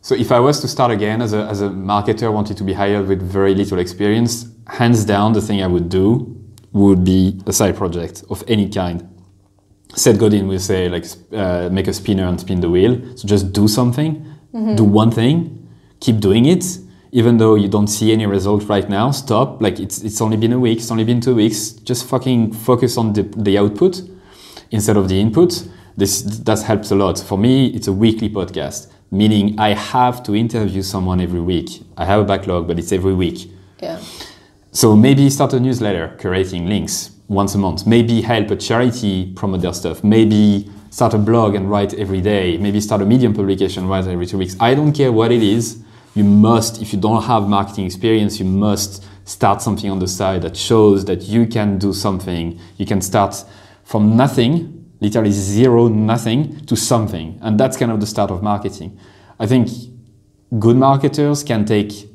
so 0.00 0.14
if 0.14 0.32
I 0.32 0.40
was 0.40 0.60
to 0.60 0.68
start 0.68 0.90
again 0.90 1.22
as 1.22 1.32
a, 1.32 1.42
as 1.44 1.60
a 1.60 1.68
marketer, 1.68 2.32
wanted 2.32 2.56
to 2.56 2.64
be 2.64 2.72
hired 2.72 3.06
with 3.06 3.22
very 3.22 3.54
little 3.54 3.78
experience, 3.78 4.46
hands 4.66 5.04
down, 5.04 5.32
the 5.32 5.40
thing 5.40 5.62
I 5.62 5.68
would 5.68 5.88
do 5.88 6.36
would 6.72 7.04
be 7.04 7.40
a 7.46 7.52
side 7.52 7.76
project 7.76 8.24
of 8.30 8.42
any 8.48 8.68
kind. 8.68 9.08
Seth 9.94 10.18
Godin 10.18 10.48
will 10.48 10.58
say 10.58 10.88
like 10.88 11.04
uh, 11.32 11.68
make 11.70 11.86
a 11.86 11.92
spinner 11.92 12.26
and 12.26 12.40
spin 12.40 12.60
the 12.60 12.70
wheel. 12.70 12.98
So 13.16 13.28
just 13.28 13.52
do 13.52 13.68
something, 13.68 14.24
do 14.76 14.84
one 14.84 15.10
thing, 15.10 15.68
keep 16.00 16.18
doing 16.18 16.46
it, 16.46 16.64
even 17.12 17.36
though 17.36 17.56
you 17.56 17.68
don't 17.68 17.88
see 17.88 18.10
any 18.12 18.26
result 18.26 18.68
right 18.68 18.88
now. 18.88 19.10
Stop. 19.10 19.60
Like 19.60 19.78
it's 19.78 20.02
it's 20.02 20.20
only 20.20 20.36
been 20.36 20.52
a 20.52 20.58
week, 20.58 20.78
it's 20.78 20.90
only 20.90 21.04
been 21.04 21.20
two 21.20 21.34
weeks. 21.34 21.72
Just 21.84 22.08
fucking 22.08 22.52
focus 22.54 22.96
on 22.96 23.12
the, 23.12 23.22
the 23.22 23.58
output 23.58 24.00
instead 24.70 24.96
of 24.96 25.08
the 25.08 25.20
input. 25.20 25.68
This 25.96 26.22
that 26.22 26.62
helps 26.62 26.90
a 26.90 26.94
lot. 26.94 27.18
For 27.18 27.38
me, 27.38 27.68
it's 27.68 27.88
a 27.88 27.92
weekly 27.92 28.28
podcast, 28.28 28.90
meaning 29.10 29.58
I 29.58 29.74
have 29.74 30.22
to 30.24 30.34
interview 30.34 30.82
someone 30.82 31.20
every 31.20 31.40
week. 31.40 31.82
I 31.96 32.04
have 32.04 32.20
a 32.20 32.24
backlog, 32.24 32.66
but 32.66 32.78
it's 32.78 32.92
every 32.92 33.14
week. 33.14 33.50
Yeah. 33.80 34.00
So 34.72 34.96
maybe 34.96 35.28
start 35.28 35.52
a 35.52 35.60
newsletter 35.60 36.16
curating 36.18 36.66
links 36.66 37.10
once 37.28 37.54
a 37.54 37.58
month. 37.58 37.86
Maybe 37.86 38.22
help 38.22 38.50
a 38.50 38.56
charity 38.56 39.32
promote 39.34 39.60
their 39.60 39.74
stuff. 39.74 40.02
Maybe 40.02 40.70
start 40.90 41.14
a 41.14 41.18
blog 41.18 41.54
and 41.54 41.70
write 41.70 41.94
every 41.94 42.20
day. 42.20 42.56
Maybe 42.58 42.80
start 42.80 43.02
a 43.02 43.06
Medium 43.06 43.34
publication, 43.34 43.86
write 43.86 44.06
every 44.06 44.26
two 44.26 44.38
weeks. 44.38 44.56
I 44.60 44.74
don't 44.74 44.92
care 44.92 45.12
what 45.12 45.30
it 45.30 45.42
is. 45.42 45.82
You 46.14 46.24
must, 46.24 46.82
if 46.82 46.92
you 46.92 47.00
don't 47.00 47.22
have 47.24 47.48
marketing 47.48 47.86
experience, 47.86 48.38
you 48.38 48.44
must 48.44 49.04
start 49.24 49.62
something 49.62 49.90
on 49.90 49.98
the 49.98 50.08
side 50.08 50.42
that 50.42 50.56
shows 50.56 51.04
that 51.06 51.22
you 51.22 51.46
can 51.46 51.78
do 51.78 51.92
something. 51.92 52.58
You 52.76 52.86
can 52.86 53.00
start 53.00 53.44
from 53.84 54.16
nothing, 54.16 54.81
literally 55.02 55.32
zero, 55.32 55.88
nothing, 55.88 56.64
to 56.66 56.76
something. 56.76 57.38
And 57.42 57.58
that's 57.58 57.76
kind 57.76 57.90
of 57.90 58.00
the 58.00 58.06
start 58.06 58.30
of 58.30 58.42
marketing. 58.42 58.98
I 59.38 59.46
think 59.46 59.68
good 60.58 60.76
marketers 60.76 61.42
can 61.42 61.64
take 61.64 62.08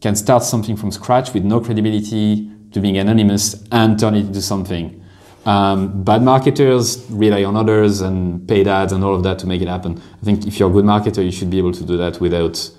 can 0.00 0.16
start 0.16 0.42
something 0.42 0.76
from 0.76 0.90
scratch 0.90 1.32
with 1.32 1.44
no 1.44 1.60
credibility 1.60 2.50
to 2.72 2.80
being 2.80 2.98
anonymous 2.98 3.64
and 3.72 3.98
turn 3.98 4.14
it 4.14 4.26
into 4.26 4.42
something. 4.42 5.02
Um, 5.46 6.02
bad 6.04 6.22
marketers 6.22 7.06
rely 7.08 7.44
on 7.44 7.56
others 7.56 8.02
and 8.02 8.46
paid 8.46 8.66
ads 8.66 8.92
and 8.92 9.02
all 9.02 9.14
of 9.14 9.22
that 9.22 9.38
to 9.38 9.46
make 9.46 9.62
it 9.62 9.68
happen. 9.68 10.02
I 10.20 10.24
think 10.24 10.46
if 10.46 10.58
you're 10.58 10.68
a 10.68 10.72
good 10.72 10.84
marketer, 10.84 11.24
you 11.24 11.30
should 11.30 11.48
be 11.48 11.58
able 11.58 11.72
to 11.72 11.84
do 11.84 11.96
that 11.96 12.20
without 12.20 12.70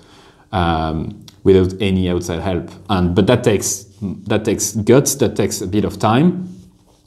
um, 0.52 1.24
without 1.42 1.72
any 1.80 2.08
outside 2.10 2.40
help. 2.40 2.70
And 2.90 3.14
but 3.14 3.26
that 3.26 3.42
takes 3.42 3.86
that 4.28 4.44
takes 4.44 4.72
guts. 4.72 5.16
That 5.16 5.34
takes 5.34 5.62
a 5.62 5.66
bit 5.66 5.84
of 5.84 5.98
time. 5.98 6.48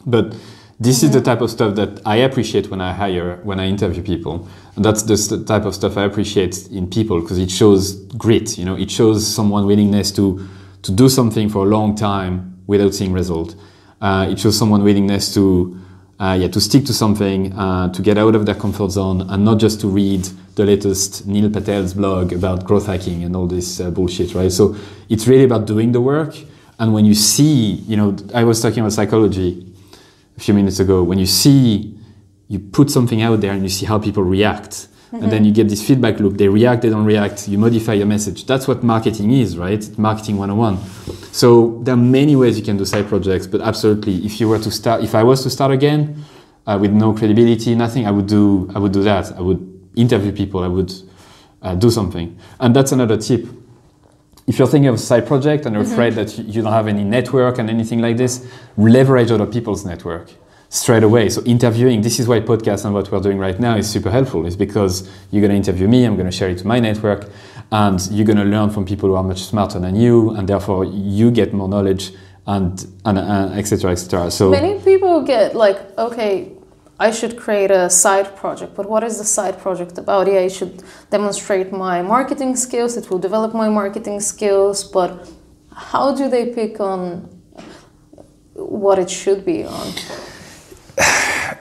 But 0.06 0.36
this 0.80 1.04
is 1.04 1.12
the 1.12 1.20
type 1.20 1.42
of 1.42 1.52
stuff 1.52 1.76
that 1.76 2.02
I 2.06 2.18
appreciate 2.18 2.70
when 2.70 2.80
I 2.80 2.94
hire, 2.94 3.42
when 3.44 3.60
I 3.60 3.68
interview 3.68 4.02
people. 4.02 4.48
And 4.76 4.86
that's 4.86 5.04
the 5.04 5.44
type 5.46 5.65
of 5.65 5.76
stuff 5.76 5.98
I 5.98 6.06
appreciate 6.06 6.68
in 6.68 6.89
people 6.89 7.20
because 7.20 7.38
it 7.38 7.52
shows 7.52 7.96
grit, 8.13 8.58
you 8.58 8.63
know, 8.63 8.78
it 8.78 8.89
shows 8.89 9.28
someone 9.28 9.65
willingness 9.65 10.12
to, 10.13 10.48
to 10.84 10.92
do 10.92 11.10
something 11.10 11.50
for 11.50 11.65
a 11.65 11.70
long 11.70 11.96
time 11.96 12.63
without 12.65 12.94
seeing 12.94 13.12
result. 13.12 13.56
Uh, 14.00 14.28
it 14.30 14.39
shows 14.39 14.58
someone 14.58 14.82
willingness 14.84 15.34
to, 15.34 15.78
uh, 16.18 16.38
yeah, 16.39 16.48
to 16.48 16.62
stick 16.62 16.86
to 16.86 16.94
something, 16.94 17.52
uh, 17.54 17.92
to 17.92 18.02
get 18.02 18.18
out 18.18 18.34
of 18.34 18.46
their 18.46 18.56
comfort 18.56 18.92
zone 18.92 19.30
and 19.30 19.44
not 19.44 19.60
just 19.60 19.82
to 19.82 19.88
read 19.88 20.30
the 20.56 20.65
latest 20.65 21.28
Neil 21.28 21.50
Patel's 21.50 21.94
blog 21.94 22.32
about 22.32 22.63
growth 22.63 22.86
hacking 22.86 23.26
and 23.26 23.36
all 23.36 23.48
this 23.48 23.82
uh, 23.82 23.92
bullshit, 23.92 24.34
right? 24.34 24.52
So 24.52 24.78
it's 25.10 25.28
really 25.28 25.44
about 25.44 25.68
doing 25.68 25.92
the 25.92 26.00
work. 26.00 26.36
And 26.80 26.94
when 26.94 27.04
you 27.04 27.15
see, 27.15 27.72
you 27.86 27.98
know, 27.98 28.15
I 28.34 28.46
was 28.46 28.62
talking 28.62 28.80
about 28.80 28.94
psychology 28.94 29.68
a 30.39 30.41
few 30.41 30.54
minutes 30.54 30.80
ago, 30.80 31.04
when 31.04 31.19
you 31.19 31.25
see, 31.25 31.99
you 32.47 32.60
put 32.60 32.89
something 32.89 33.21
out 33.21 33.41
there 33.41 33.52
and 33.52 33.62
you 33.62 33.67
see 33.67 33.86
how 33.86 33.99
people 33.99 34.23
react, 34.23 34.88
and 35.12 35.32
then 35.32 35.43
you 35.43 35.52
get 35.52 35.67
this 35.67 35.86
feedback 35.86 36.19
loop. 36.19 36.38
They 36.38 36.47
react, 36.47 36.84
they 36.84 36.89
don't 36.89 37.04
react. 37.04 37.49
You 37.49 37.58
modify 37.58 37.93
your 37.93 38.06
message. 38.06 38.45
That's 38.45 38.67
what 38.67 38.84
marketing 38.84 39.34
is, 39.34 39.58
right? 39.58 39.84
Marketing 39.97 40.38
101. 40.38 40.78
So 41.34 41.80
there 41.84 41.95
are 41.95 41.97
many 41.97 42.36
ways 42.36 42.58
you 42.58 42.63
can 42.63 42.78
do 42.78 42.86
side 42.86 43.08
projects, 43.08 43.47
but 43.47 43.60
absolutely, 43.60 44.23
if 44.23 44.39
you 44.39 44.47
were 44.47 44.60
to 44.60 44.71
start, 44.71 45.04
if 45.04 45.13
I 45.13 45.23
was 45.23 45.43
to 45.43 45.49
start 45.49 45.71
again 45.71 46.23
uh, 46.65 46.78
with 46.80 46.91
no 46.91 47.13
credibility, 47.13 47.75
nothing, 47.75 48.06
I 48.06 48.12
would 48.12 48.28
do, 48.28 48.71
I 48.73 48.80
would 48.80 48.93
do 48.93 49.04
that. 49.04 49.34
I 49.36 49.41
would 49.41 49.89
interview 49.95 50.32
people. 50.32 50.63
I 50.63 50.67
would 50.67 50.93
uh, 51.62 51.75
do 51.75 51.89
something, 51.89 52.38
and 52.62 52.73
that's 52.75 52.93
another 52.93 53.17
tip 53.17 53.45
if 54.50 54.58
you're 54.58 54.68
thinking 54.68 54.88
of 54.88 54.96
a 54.96 54.98
side 54.98 55.28
project 55.28 55.68
and 55.68 55.76
you're 55.76 55.84
mm-hmm. 55.84 55.94
afraid 55.94 56.14
that 56.16 56.36
you 56.40 56.64
don't 56.64 56.74
have 56.74 56.88
any 56.88 57.04
network 57.04 57.60
and 57.60 57.70
anything 57.70 58.02
like 58.02 58.18
this, 58.18 58.52
leverage 58.78 59.30
other 59.30 59.46
people's 59.46 59.86
network 59.86 60.32
straight 60.70 61.04
away. 61.04 61.30
So 61.30 61.44
interviewing, 61.44 62.02
this 62.02 62.20
is 62.20 62.28
why 62.28 62.40
podcast 62.40 62.84
and 62.84 62.96
what 62.96 63.12
we're 63.12 63.20
doing 63.20 63.38
right 63.38 63.60
now 63.60 63.78
is 63.78 63.88
super 63.88 64.10
helpful. 64.10 64.48
Is 64.48 64.56
because 64.56 65.08
you're 65.30 65.42
going 65.42 65.52
to 65.52 65.56
interview 65.56 65.88
me, 65.88 66.04
I'm 66.04 66.16
going 66.16 66.26
to 66.26 66.36
share 66.36 66.50
it 66.50 66.58
to 66.58 66.68
my 66.68 66.80
network, 66.80 67.30
and 67.72 68.02
you're 68.12 68.26
going 68.26 68.40
to 68.40 68.44
learn 68.44 68.72
from 68.72 68.86
people 68.86 69.10
who 69.10 69.16
are 69.16 69.24
much 69.24 69.44
smarter 69.44 69.80
than 69.80 69.96
you, 69.96 70.32
and 70.32 70.50
therefore 70.50 70.84
you 70.84 71.30
get 71.30 71.54
more 71.54 71.70
knowledge 71.70 72.12
and 72.48 72.88
and, 73.06 73.20
and 73.20 73.60
et 73.60 73.68
cetera, 73.68 73.92
et 73.92 73.96
cetera. 73.98 74.32
So 74.32 74.50
Many 74.50 74.80
people 74.80 75.22
get 75.22 75.56
like, 75.56 75.78
okay, 76.00 76.52
I 77.00 77.12
should 77.12 77.38
create 77.38 77.72
a 77.72 77.90
side 77.90 78.36
project, 78.36 78.76
but 78.76 78.90
what 78.90 79.04
is 79.04 79.18
the 79.18 79.24
side 79.24 79.58
project 79.60 79.98
about? 79.98 80.28
Yeah, 80.28 80.40
I 80.40 80.50
should 80.50 80.84
demonstrate 81.10 81.72
my 81.72 82.02
marketing 82.02 82.58
skills, 82.58 82.98
it 82.98 83.10
will 83.10 83.20
develop 83.20 83.54
my 83.54 83.70
marketing 83.70 84.20
skills, 84.20 84.84
but 84.84 85.30
how 85.74 86.14
do 86.14 86.30
they 86.30 86.54
pick 86.54 86.82
on 86.82 87.30
what 88.54 89.00
it 89.00 89.10
should 89.10 89.46
be 89.46 89.64
on? 89.64 89.94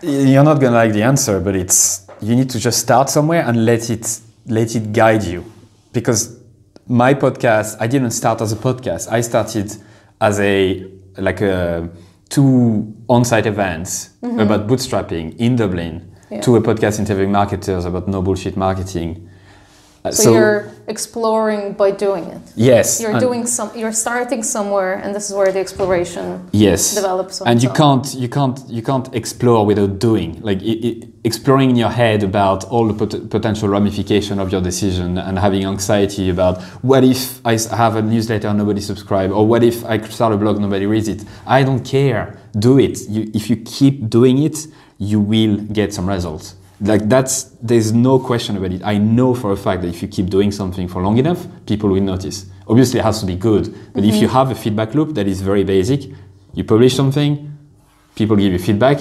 you're 0.03 0.45
not 0.45 0.61
to 0.61 0.71
like 0.71 0.93
the 0.93 1.03
answer, 1.03 1.39
but 1.41 1.55
it's 1.55 2.07
you 2.21 2.35
need 2.35 2.51
to 2.51 2.59
just 2.59 2.81
start 2.81 3.09
somewhere 3.09 3.45
and 3.47 3.65
let 3.65 3.91
it 3.91 4.21
let 4.47 4.75
it 4.75 4.93
guide 4.93 5.23
you. 5.23 5.45
Because 5.93 6.37
my 6.89 7.15
podcast, 7.15 7.77
I 7.81 7.87
didn't 7.87 8.11
start 8.11 8.41
as 8.41 8.53
a 8.53 8.57
podcast. 8.57 9.11
I 9.11 9.21
started 9.21 9.73
as 10.21 10.41
a 10.41 10.85
like 11.17 11.41
a 11.41 11.89
two 12.29 12.95
on-site 13.09 13.47
events 13.47 14.11
mm-hmm. 14.23 14.39
about 14.39 14.67
bootstrapping 14.67 15.37
in 15.39 15.57
Dublin 15.57 16.15
Yeah. 16.31 16.43
to 16.43 16.57
a 16.57 16.61
podcast 16.61 16.99
interviewing 16.99 17.33
marketers 17.33 17.87
about 17.87 18.07
no 18.07 18.21
bullshit 18.21 18.57
marketing. 18.57 19.28
Uh, 20.09 20.13
So, 20.13 20.33
you're 20.33 20.61
exploring 20.87 21.75
by 21.75 21.91
doing 21.91 22.25
it. 22.25 22.43
yes, 22.57 23.01
You're 23.01 23.21
doing 23.21 23.47
some. 23.47 23.71
You're 23.81 23.93
starting 24.07 24.43
somewhere, 24.43 24.95
and 25.03 25.15
this 25.15 25.25
is 25.29 25.35
where 25.39 25.53
the 25.53 25.61
exploration 25.61 26.25
yes 26.53 26.95
develops. 26.95 27.41
And 27.41 27.63
you 27.63 27.71
can't 27.71 28.07
you 28.15 28.29
can't 28.29 28.59
you 28.77 28.83
can't 28.83 29.09
explore 29.15 29.67
without 29.71 29.99
doing 29.99 30.31
like 30.49 30.61
i 30.63 30.75
i 30.89 31.09
exploring 31.25 31.71
in 31.71 31.77
your 31.77 31.91
head 31.91 32.23
about 32.23 32.65
all 32.73 32.87
the 32.91 32.95
pot- 32.95 33.29
potential 33.29 33.69
ramification 33.69 34.39
of 34.39 34.51
your 34.53 34.63
decision 34.71 35.19
and 35.19 35.39
having 35.39 35.65
anxiety 35.65 36.31
about 36.31 36.63
what 36.83 37.03
if 37.05 37.41
I 37.45 37.55
have 37.77 37.97
a 37.97 38.03
newsletter 38.03 38.53
nobody 38.55 38.81
subscribe 38.81 39.31
or 39.31 39.47
what 39.47 39.63
if 39.63 39.85
i 39.85 39.97
start 40.19 40.33
a 40.33 40.37
blog 40.37 40.59
nobody 40.61 40.87
reads 40.87 41.09
it 41.09 41.25
i 41.47 41.63
don't 41.63 41.85
care 41.85 42.39
do 42.59 42.79
it 42.79 42.97
you, 43.09 43.23
if 43.35 43.51
you 43.51 43.57
keep 43.57 44.09
doing 44.09 44.37
it 44.49 44.57
you 44.99 45.21
will 45.21 45.57
get 45.79 45.93
some 45.93 46.09
results 46.09 46.55
like 46.81 47.09
that's 47.09 47.45
there's 47.61 47.93
no 47.93 48.19
question 48.19 48.57
about 48.57 48.73
it. 48.73 48.83
I 48.85 48.99
know 48.99 49.35
for 49.35 49.53
a 49.53 49.57
fact 49.57 49.83
that 49.83 49.89
if 49.89 50.03
you 50.03 50.09
keep 50.09 50.31
doing 50.31 50.53
something 50.53 50.89
for 50.89 51.03
long 51.03 51.19
enough 51.19 51.47
people 51.67 51.91
will 51.91 52.01
notice. 52.01 52.47
Obviously 52.67 53.01
it 53.01 53.03
has 53.03 53.21
to 53.21 53.27
be 53.27 53.35
good 53.35 53.75
but 53.95 54.05
if 54.05 54.17
you 54.17 54.29
have 54.29 54.51
a 54.51 54.55
feedback 54.55 54.95
loop 54.95 55.15
that 55.15 55.27
is 55.27 55.41
very 55.41 55.65
basic 55.65 56.11
you 56.55 56.65
publish 56.65 56.95
something 56.95 57.57
people 58.15 58.37
give 58.37 58.53
you 58.53 58.59
feedback 58.59 58.99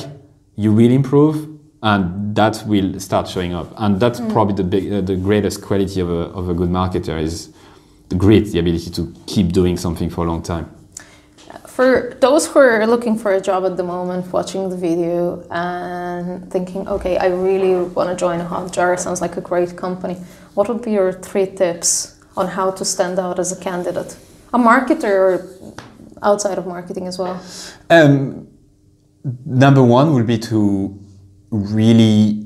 you 0.56 0.74
will 0.74 0.92
improve 0.92 1.48
and 1.84 2.36
that 2.36 2.64
will 2.66 3.00
start 3.00 3.28
showing 3.28 3.54
up. 3.54 3.72
And 3.78 4.00
that's 4.00 4.20
probably 4.20 4.56
the 4.56 4.64
big 4.64 4.92
uh, 4.92 5.02
the 5.02 5.16
greatest 5.16 5.62
quality 5.62 6.00
of 6.00 6.10
a, 6.10 6.24
of 6.34 6.50
a 6.50 6.54
good 6.54 6.70
marketer 6.70 7.22
is 7.22 7.54
the 8.10 8.16
grit 8.16 8.46
the 8.52 8.60
ability 8.60 8.90
to 8.92 9.14
keep 9.28 9.52
doing 9.52 9.78
something 9.78 10.10
for 10.10 10.26
a 10.26 10.28
long 10.28 10.42
time 10.42 10.77
For 11.78 12.18
those 12.22 12.48
who 12.48 12.58
are 12.58 12.88
looking 12.88 13.20
for 13.20 13.34
a 13.34 13.40
job 13.40 13.64
at 13.64 13.78
the 13.78 13.84
moment, 13.84 14.34
watching 14.34 14.68
the 14.68 14.76
video 14.76 15.46
and 15.52 16.52
thinking, 16.52 16.88
okay, 16.88 17.20
I 17.20 17.28
really 17.28 17.76
want 17.96 18.10
to 18.10 18.16
join 18.16 18.42
a 18.42 18.46
Hotjar, 18.46 18.98
sounds 18.98 19.22
like 19.22 19.38
a 19.38 19.42
great 19.42 19.78
company. 19.78 20.16
What 20.56 20.70
would 20.70 20.82
be 20.82 20.94
your 20.94 21.14
three 21.14 21.46
tips 21.46 22.18
on 22.36 22.48
how 22.48 22.72
to 22.72 22.84
stand 22.84 23.20
out 23.20 23.38
as 23.38 23.52
a 23.52 23.64
candidate? 23.64 24.18
A 24.56 24.58
marketer 24.58 25.04
or 25.04 25.48
outside 26.24 26.58
of 26.58 26.66
marketing 26.66 27.06
as 27.06 27.20
well? 27.20 27.40
Um, 27.92 28.48
number 29.46 29.84
one 29.84 30.16
would 30.16 30.26
be 30.26 30.40
to 30.50 31.00
really 31.52 32.44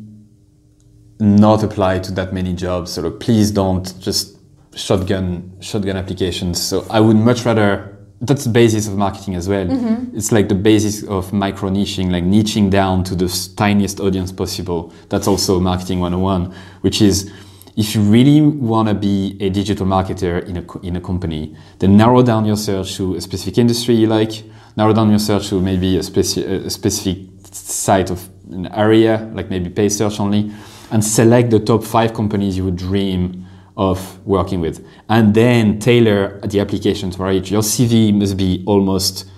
not 1.21 1.63
apply 1.63 1.99
to 1.99 2.11
that 2.15 2.33
many 2.33 2.51
jobs. 2.51 2.91
So 2.91 3.09
please 3.09 3.49
don't 3.49 3.97
just 3.97 4.37
shotgun 4.75 5.53
shotgun 5.61 5.95
applications. 5.95 6.61
So 6.61 6.85
I 6.89 6.99
would 6.99 7.15
much 7.15 7.45
rather. 7.45 7.90
That's 8.21 8.43
the 8.43 8.51
basis 8.51 8.87
of 8.87 8.97
marketing 8.97 9.33
as 9.33 9.49
well. 9.49 9.65
Mm-hmm. 9.65 10.15
It's 10.15 10.31
like 10.31 10.47
the 10.47 10.55
basis 10.55 11.03
of 11.03 11.33
micro 11.33 11.69
niching, 11.69 12.11
like 12.11 12.23
niching 12.23 12.69
down 12.69 13.03
to 13.05 13.15
the 13.15 13.27
tiniest 13.57 13.99
audience 13.99 14.31
possible. 14.31 14.93
That's 15.09 15.27
also 15.27 15.59
marketing 15.59 15.99
101, 15.99 16.53
which 16.81 17.01
is 17.01 17.31
if 17.75 17.95
you 17.95 18.01
really 18.01 18.41
want 18.41 18.89
to 18.89 18.93
be 18.93 19.37
a 19.39 19.49
digital 19.49 19.87
marketer 19.87 20.45
in 20.47 20.57
a, 20.57 20.79
in 20.85 20.95
a 20.97 21.01
company, 21.01 21.55
then 21.79 21.97
narrow 21.97 22.21
down 22.21 22.45
your 22.45 22.57
search 22.57 22.95
to 22.97 23.15
a 23.15 23.21
specific 23.21 23.57
industry 23.57 23.95
you 23.95 24.07
like, 24.07 24.43
narrow 24.77 24.93
down 24.93 25.09
your 25.09 25.19
search 25.19 25.49
to 25.49 25.59
maybe 25.59 25.97
a, 25.97 26.01
speci- 26.01 26.45
a 26.45 26.69
specific 26.69 27.17
site 27.51 28.11
of 28.11 28.29
an 28.51 28.67
area, 28.67 29.31
like 29.33 29.49
maybe 29.49 29.69
pay 29.69 29.89
search 29.89 30.19
only, 30.19 30.51
and 30.91 31.03
select 31.03 31.49
the 31.49 31.59
top 31.59 31.83
five 31.83 32.13
companies 32.13 32.57
you 32.57 32.65
would 32.65 32.75
dream 32.75 33.47
of 33.77 34.25
working 34.25 34.61
with. 34.61 34.85
And 35.09 35.33
then 35.33 35.79
tailor 35.79 36.39
the 36.41 36.59
applications 36.59 37.15
for 37.15 37.31
each. 37.31 37.51
Your 37.51 37.61
CV 37.61 38.13
must 38.13 38.37
be 38.37 38.63
almost 38.65 39.29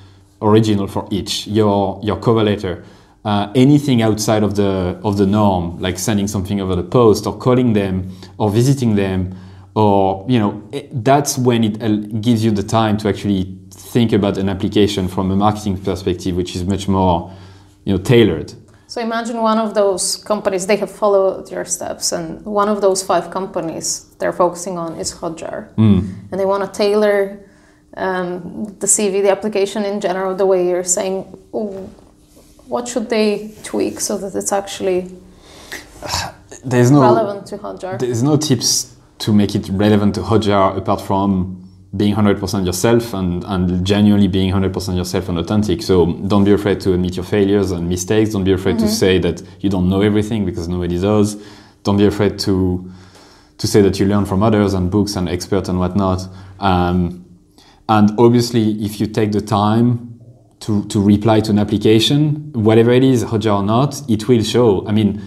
original 0.42 0.88
for 0.88 1.08
each. 1.12 1.48
Your, 1.48 2.00
your 2.04 2.18
cover 2.20 2.44
letter, 2.44 2.84
uh, 3.26 3.52
anything 3.56 4.02
outside 4.02 4.44
of 4.44 4.56
the 4.56 5.00
of 5.04 5.18
the 5.18 5.26
norm, 5.26 5.80
like 5.80 5.98
sending 5.98 6.28
something 6.28 6.60
over 6.60 6.76
the 6.76 6.84
post 6.84 7.26
or 7.26 7.38
calling 7.38 7.74
them 7.74 8.12
or 8.38 8.50
visiting 8.50 8.96
them, 8.96 9.36
or 9.76 10.26
you 10.28 10.40
know, 10.40 10.62
it, 10.72 11.04
that's 11.04 11.38
when 11.38 11.64
it 11.64 12.22
gives 12.22 12.44
you 12.44 12.52
the 12.52 12.64
time 12.64 12.98
to 12.98 13.08
actually 13.08 13.58
think 13.72 14.12
about 14.12 14.38
an 14.38 14.50
application 14.50 15.08
from 15.08 15.32
a 15.32 15.36
marketing 15.36 15.78
perspective, 15.78 16.36
which 16.36 16.56
is 16.56 16.66
much 16.66 16.88
more, 16.88 17.32
you 17.86 17.96
know, 17.96 18.04
tailored. 18.04 18.54
So 18.88 19.02
imagine 19.02 19.42
one 19.42 19.58
of 19.58 19.74
those 19.74 20.18
companies, 20.18 20.68
they 20.68 20.76
have 20.78 20.92
followed 20.92 21.50
your 21.50 21.66
steps, 21.66 22.12
and 22.12 22.46
one 22.46 22.70
of 22.70 22.82
those 22.82 23.02
five 23.02 23.32
companies 23.32 24.13
they're 24.24 24.40
focusing 24.46 24.76
on 24.84 24.90
is 25.04 25.10
Hotjar. 25.22 25.60
And 26.32 26.36
they 26.40 26.48
want 26.54 26.64
to 26.66 26.72
tailor 26.84 27.18
um, 28.06 28.32
the 28.80 28.88
CV, 28.88 29.22
the 29.28 29.32
application 29.38 29.82
in 29.92 30.00
general, 30.08 30.32
the 30.44 30.48
way 30.52 30.60
you're 30.70 30.90
saying. 30.98 31.18
oh, 31.54 31.90
What 32.74 32.88
should 32.88 33.08
they 33.16 33.28
tweak 33.64 33.96
so 34.08 34.14
that 34.22 34.32
it's 34.40 34.54
actually 34.62 35.00
There's 36.72 36.92
no 36.92 37.02
relevant 37.02 37.42
to 37.52 37.58
Hotjar? 37.58 38.00
There's 38.00 38.24
no 38.24 38.36
tips 38.38 38.96
to 39.24 39.30
make 39.42 39.52
it 39.60 39.66
relevant 39.86 40.12
to 40.16 40.22
Hotjar 40.22 40.78
apart 40.78 41.02
from 41.10 41.60
being 42.02 42.16
100% 42.16 42.66
yourself 42.66 43.14
and, 43.14 43.44
and 43.54 43.86
genuinely 43.86 44.28
being 44.28 44.52
100% 44.52 44.96
yourself 45.02 45.30
and 45.30 45.38
authentic. 45.38 45.82
So 45.84 45.96
don't 46.32 46.44
be 46.44 46.54
afraid 46.60 46.80
to 46.82 46.94
admit 46.96 47.16
your 47.20 47.26
failures 47.26 47.70
and 47.76 47.88
mistakes. 47.88 48.32
Don't 48.34 48.44
be 48.52 48.54
afraid 48.54 48.80
to 48.80 48.88
say 48.88 49.20
that 49.20 49.38
you 49.64 49.70
don't 49.70 49.88
know 49.94 50.02
everything 50.02 50.46
because 50.50 50.68
nobody 50.68 50.98
does. 51.00 51.28
Don't 51.84 51.98
be 51.98 52.08
afraid 52.14 52.34
to 52.48 52.56
to 53.58 53.68
say 53.68 53.82
that 53.82 54.00
you 54.00 54.06
learn 54.06 54.26
from 54.26 54.44
others 54.44 54.74
and 54.74 54.90
books 54.90 55.16
and 55.16 55.30
experts 55.30 55.70
and 55.70 55.80
whatnot. 55.80 56.28
Um, 56.60 57.26
and 57.90 58.12
obviously, 58.18 58.84
if 58.84 59.00
you 59.00 59.08
take 59.08 59.32
the 59.32 59.42
time 59.42 60.20
to, 60.62 60.86
to 60.86 61.02
reply 61.02 61.42
to 61.42 61.52
an 61.52 61.60
application, 61.60 62.52
whatever 62.54 62.92
it 62.92 63.04
is, 63.04 63.24
Hotjar 63.24 63.58
or 63.58 63.64
not, 63.64 64.02
it 64.10 64.28
will 64.28 64.44
show. 64.44 64.88
I 64.88 64.92
mean, 64.92 65.22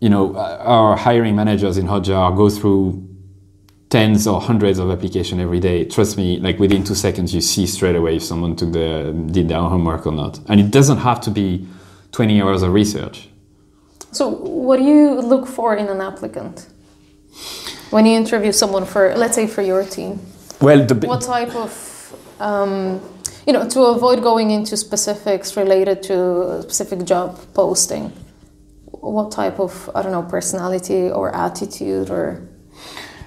you 0.00 0.08
know, 0.08 0.34
uh, 0.34 0.62
our 0.62 0.96
hiring 0.96 1.36
managers 1.36 1.78
in 1.78 1.86
Hotjar 1.86 2.36
go 2.36 2.50
through 2.50 3.06
tens 3.90 4.26
or 4.26 4.40
hundreds 4.40 4.78
of 4.78 4.90
applications 4.90 5.40
every 5.40 5.60
day. 5.60 5.84
Trust 5.84 6.16
me, 6.16 6.38
like 6.38 6.58
within 6.58 6.84
two 6.84 6.94
seconds, 6.94 7.34
you 7.34 7.40
see 7.40 7.66
straight 7.66 7.96
away 7.96 8.16
if 8.16 8.22
someone 8.22 8.54
took 8.56 8.72
the 8.72 9.12
did 9.30 9.48
their 9.48 9.58
homework 9.58 10.06
or 10.06 10.12
not. 10.12 10.38
And 10.48 10.60
it 10.60 10.70
doesn't 10.70 10.98
have 10.98 11.20
to 11.22 11.30
be 11.30 11.66
20 12.12 12.40
hours 12.40 12.62
of 12.62 12.72
research. 12.72 13.28
So, 14.12 14.28
what 14.28 14.78
do 14.78 14.84
you 14.84 15.20
look 15.20 15.46
for 15.46 15.76
in 15.76 15.88
an 15.88 16.00
applicant? 16.00 16.66
When 17.90 18.06
you 18.06 18.16
interview 18.16 18.52
someone 18.52 18.84
for, 18.84 19.14
let's 19.16 19.34
say, 19.34 19.46
for 19.46 19.62
your 19.62 19.84
team, 19.84 20.20
Well, 20.60 20.86
the 20.86 20.94
what 20.94 21.22
type 21.22 21.54
of, 21.54 21.72
um, 22.38 23.00
you 23.46 23.52
know, 23.52 23.68
to 23.68 23.80
avoid 23.82 24.22
going 24.22 24.50
into 24.50 24.76
specifics 24.76 25.56
related 25.56 26.02
to 26.04 26.42
a 26.58 26.62
specific 26.62 27.04
job 27.04 27.38
posting, 27.54 28.12
what 28.84 29.32
type 29.32 29.58
of, 29.58 29.90
I 29.94 30.02
don't 30.02 30.12
know, 30.12 30.22
personality 30.22 31.10
or 31.10 31.34
attitude 31.34 32.10
or 32.10 32.48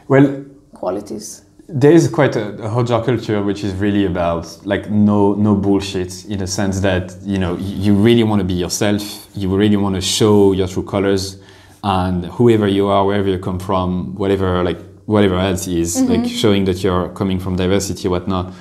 well, 0.08 0.46
qualities? 0.74 1.44
there 1.68 1.92
is 1.92 2.08
quite 2.10 2.36
a, 2.36 2.50
a 2.56 2.70
Hotjar 2.70 3.06
culture 3.06 3.42
which 3.42 3.64
is 3.64 3.74
really 3.74 4.06
about 4.06 4.46
like 4.66 4.90
no 4.90 5.34
no 5.34 5.56
bullshit 5.56 6.26
in 6.26 6.40
the 6.40 6.48
sense 6.48 6.82
that 6.82 7.16
you 7.24 7.38
know 7.38 7.56
you 7.58 7.94
really 7.94 8.24
want 8.24 8.40
to 8.42 8.44
be 8.44 8.54
yourself 8.54 9.28
you 9.34 9.56
really 9.56 9.78
want 9.78 9.96
to 9.96 10.02
show 10.02 10.52
your 10.52 10.68
true 10.68 10.84
colors 10.84 11.42
and 11.84 12.26
whoever 12.26 12.68
you 12.68 12.88
are 12.88 13.06
wherever 13.06 13.30
you 13.30 13.38
come 13.38 13.60
from 13.60 14.16
whatever 14.16 14.64
like 14.64 14.80
whatever 15.06 15.38
else 15.38 15.68
is 15.68 16.02
like 16.04 16.26
showing 16.26 16.64
that 16.64 16.82
you're 16.84 17.10
coming 17.10 17.40
from 17.40 17.56
diversity 17.56 18.08
whatnot 18.08 18.54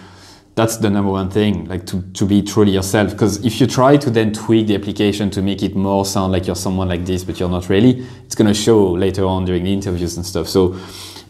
that's 0.55 0.77
the 0.77 0.91
number 0.91 1.11
one 1.11 1.31
thing 1.31 1.65
like 1.67 1.87
to, 1.87 2.03
to 2.13 2.27
be 2.27 2.43
truly 2.43 2.73
yourself. 2.73 3.13
Because 3.13 3.45
if 3.45 3.61
you 3.61 3.67
try 3.67 3.97
to 3.97 4.11
then 4.11 4.33
tweak 4.33 4.67
the 4.67 4.75
application 4.75 5.31
to 5.31 5.43
make 5.43 5.63
it 5.63 5.75
more 5.75 6.05
sound 6.05 6.33
like 6.33 6.47
you're 6.47 6.57
someone 6.57 6.89
like 6.89 7.07
this 7.07 7.25
but 7.25 7.41
you're 7.41 7.49
not 7.49 7.69
really 7.69 8.07
it's 8.25 8.35
going 8.35 8.49
to 8.49 8.55
show 8.55 8.91
later 8.93 9.25
on 9.25 9.45
during 9.45 9.65
the 9.65 9.73
interviews 9.73 10.17
and 10.17 10.27
stuff. 10.27 10.49
So 10.49 10.77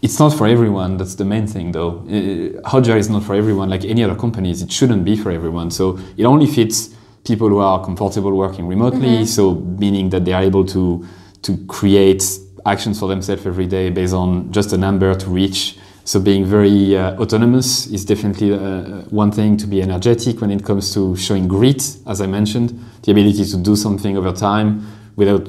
it's 0.03 0.19
not 0.19 0.31
for 0.31 0.49
everyone 0.49 0.97
that's 0.97 1.15
the 1.15 1.25
main 1.25 1.47
thing 1.47 1.71
though. 1.71 1.99
Uh, 2.01 2.69
hotjar 2.69 2.97
is 2.97 3.09
not 3.09 3.23
for 3.23 3.35
everyone 3.35 3.71
like 3.71 3.85
any 3.85 4.03
other 4.03 4.17
companies. 4.17 4.61
It 4.61 4.73
shouldn't 4.73 5.05
be 5.05 5.17
for 5.17 5.31
everyone. 5.31 5.71
So 5.71 5.99
it 6.17 6.25
only 6.25 6.47
fits 6.47 6.91
people 7.25 7.49
who 7.49 7.59
are 7.59 7.85
comfortable 7.85 8.33
working 8.37 8.67
remotely. 8.67 9.25
So 9.27 9.55
meaning 9.55 10.11
that 10.11 10.25
they 10.25 10.33
are 10.33 10.43
able 10.43 10.65
to 10.67 11.07
to 11.43 11.57
create 11.67 12.25
actions 12.67 12.99
for 13.01 13.09
themselves 13.09 13.45
every 13.47 13.67
day 13.67 13.91
based 13.91 14.15
on 14.15 14.51
just 14.53 14.73
a 14.73 14.77
number 14.79 15.15
to 15.15 15.29
reach 15.31 15.77
so 16.05 16.19
being 16.21 16.45
very 16.45 16.97
uh, 16.97 17.17
autonomous 17.21 17.87
is 17.89 18.05
definitely 18.05 18.53
uh, 18.53 19.03
one 19.11 19.31
thing 19.31 19.57
to 19.57 19.67
be 19.67 19.81
energetic 19.83 20.41
when 20.41 20.51
it 20.51 20.65
comes 20.65 20.93
to 20.95 21.17
showing 21.17 21.47
grit 21.49 21.97
as 22.07 22.21
i 22.21 22.27
mentioned 22.27 22.71
the 23.03 23.11
ability 23.13 23.45
to 23.45 23.57
do 23.57 23.75
something 23.77 24.17
over 24.17 24.33
time 24.33 24.85
without 25.17 25.49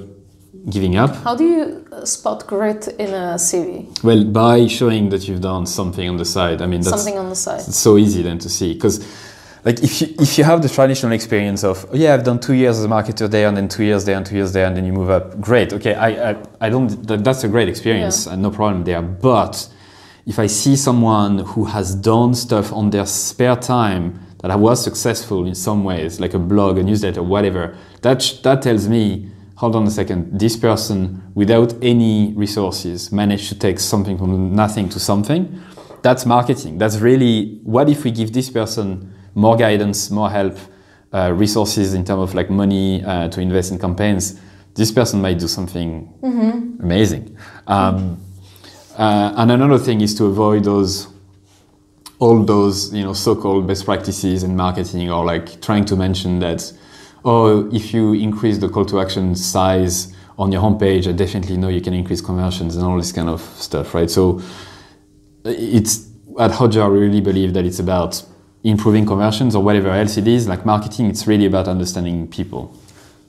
giving 0.69 0.95
up 0.95 1.13
How 1.23 1.35
do 1.35 1.43
you 1.43 1.85
uh, 1.91 2.05
spot 2.05 2.47
grit 2.47 2.87
in 2.99 3.09
a 3.13 3.35
CV? 3.35 4.01
well 4.03 4.23
by 4.23 4.67
showing 4.67 5.09
that 5.09 5.27
you've 5.27 5.41
done 5.41 5.65
something 5.65 6.07
on 6.09 6.17
the 6.17 6.25
side 6.25 6.61
i 6.61 6.65
mean 6.65 6.81
that's 6.81 6.95
Something 7.03 7.17
on 7.19 7.29
the 7.29 7.35
side. 7.35 7.59
it's 7.59 7.77
so 7.77 7.97
easy 7.97 8.21
then 8.23 8.39
to 8.39 8.49
see 8.49 8.73
because 8.73 9.05
like 9.65 9.81
if 9.81 10.01
you 10.01 10.13
if 10.19 10.37
you 10.37 10.43
have 10.43 10.61
the 10.61 10.69
traditional 10.69 11.13
experience 11.13 11.63
of 11.63 11.85
oh, 11.91 11.95
yeah 11.95 12.13
I've 12.13 12.23
done 12.23 12.39
two 12.39 12.53
years 12.53 12.79
as 12.79 12.85
a 12.85 12.87
marketer 12.87 13.29
there 13.29 13.47
and 13.47 13.55
then 13.55 13.67
two 13.67 13.83
years 13.83 14.05
there 14.05 14.17
and 14.17 14.25
two 14.25 14.35
years 14.35 14.53
there 14.53 14.65
and 14.65 14.75
then 14.75 14.85
you 14.85 14.93
move 14.93 15.09
up 15.09 15.39
great 15.39 15.73
okay 15.73 15.93
I 15.93 16.31
I, 16.31 16.35
I 16.61 16.69
don't 16.69 17.07
that, 17.07 17.23
that's 17.23 17.43
a 17.43 17.47
great 17.47 17.69
experience 17.69 18.27
and 18.27 18.41
no 18.41 18.51
problem 18.51 18.83
there 18.83 19.01
but 19.01 19.69
if 20.25 20.39
I 20.39 20.47
see 20.47 20.75
someone 20.75 21.39
who 21.39 21.65
has 21.65 21.95
done 21.95 22.33
stuff 22.33 22.71
on 22.71 22.91
their 22.91 23.05
spare 23.05 23.57
time 23.57 24.19
that 24.41 24.57
was 24.57 24.83
successful 24.83 25.45
in 25.45 25.55
some 25.55 25.83
ways, 25.83 26.19
like 26.19 26.33
a 26.33 26.39
blog, 26.39 26.77
a 26.77 26.83
newsletter, 26.83 27.21
whatever, 27.21 27.77
that, 28.01 28.21
sh- 28.21 28.33
that 28.39 28.61
tells 28.61 28.87
me, 28.87 29.29
hold 29.55 29.75
on 29.75 29.85
a 29.85 29.91
second, 29.91 30.39
this 30.39 30.55
person, 30.55 31.31
without 31.33 31.73
any 31.81 32.33
resources, 32.35 33.11
managed 33.11 33.49
to 33.49 33.59
take 33.59 33.79
something 33.79 34.17
from 34.17 34.55
nothing 34.55 34.87
to 34.89 34.99
something. 34.99 35.61
That's 36.01 36.25
marketing. 36.25 36.77
That's 36.77 36.99
really, 36.99 37.59
what 37.63 37.89
if 37.89 38.03
we 38.03 38.11
give 38.11 38.33
this 38.33 38.49
person 38.49 39.12
more 39.35 39.55
guidance, 39.55 40.09
more 40.11 40.29
help, 40.29 40.57
uh, 41.13 41.31
resources 41.31 41.93
in 41.93 42.03
terms 42.03 42.21
of 42.21 42.35
like 42.35 42.49
money 42.49 43.03
uh, 43.03 43.29
to 43.29 43.41
invest 43.41 43.71
in 43.71 43.79
campaigns? 43.79 44.39
This 44.75 44.91
person 44.91 45.21
might 45.21 45.39
do 45.39 45.47
something 45.47 46.11
amazing. 46.79 47.37
Um, 47.67 48.19
uh, 48.97 49.33
and 49.37 49.51
another 49.51 49.77
thing 49.77 50.01
is 50.01 50.15
to 50.15 50.25
avoid 50.25 50.63
those 50.63 51.07
all 52.19 52.43
those 52.43 52.93
you 52.93 53.03
know 53.03 53.13
so-called 53.13 53.67
best 53.67 53.85
practices 53.85 54.43
in 54.43 54.55
marketing 54.55 55.11
or 55.11 55.25
like 55.25 55.61
trying 55.61 55.83
to 55.83 55.95
mention 55.95 56.39
that 56.39 56.71
oh 57.25 57.69
if 57.73 57.93
you 57.93 58.13
increase 58.13 58.59
the 58.59 58.69
call 58.69 58.85
to 58.85 59.01
action 59.01 59.35
size 59.35 60.15
on 60.37 60.51
your 60.51 60.61
homepage 60.61 61.07
i 61.07 61.11
definitely 61.11 61.57
know 61.57 61.69
you 61.69 61.81
can 61.81 61.93
increase 61.93 62.21
conversions 62.21 62.75
and 62.75 62.85
all 62.85 62.97
this 62.97 63.11
kind 63.11 63.29
of 63.29 63.41
stuff 63.41 63.93
right 63.93 64.09
so 64.09 64.41
it's 65.43 66.07
at 66.39 66.51
hotjar 66.51 66.91
we 66.91 66.99
really 66.99 67.21
believe 67.21 67.53
that 67.53 67.65
it's 67.65 67.79
about 67.79 68.23
improving 68.63 69.05
conversions 69.05 69.55
or 69.55 69.63
whatever 69.63 69.89
else 69.89 70.17
it 70.17 70.27
is 70.27 70.47
like 70.47 70.65
marketing 70.65 71.07
it's 71.07 71.27
really 71.27 71.45
about 71.45 71.67
understanding 71.67 72.27
people 72.27 72.73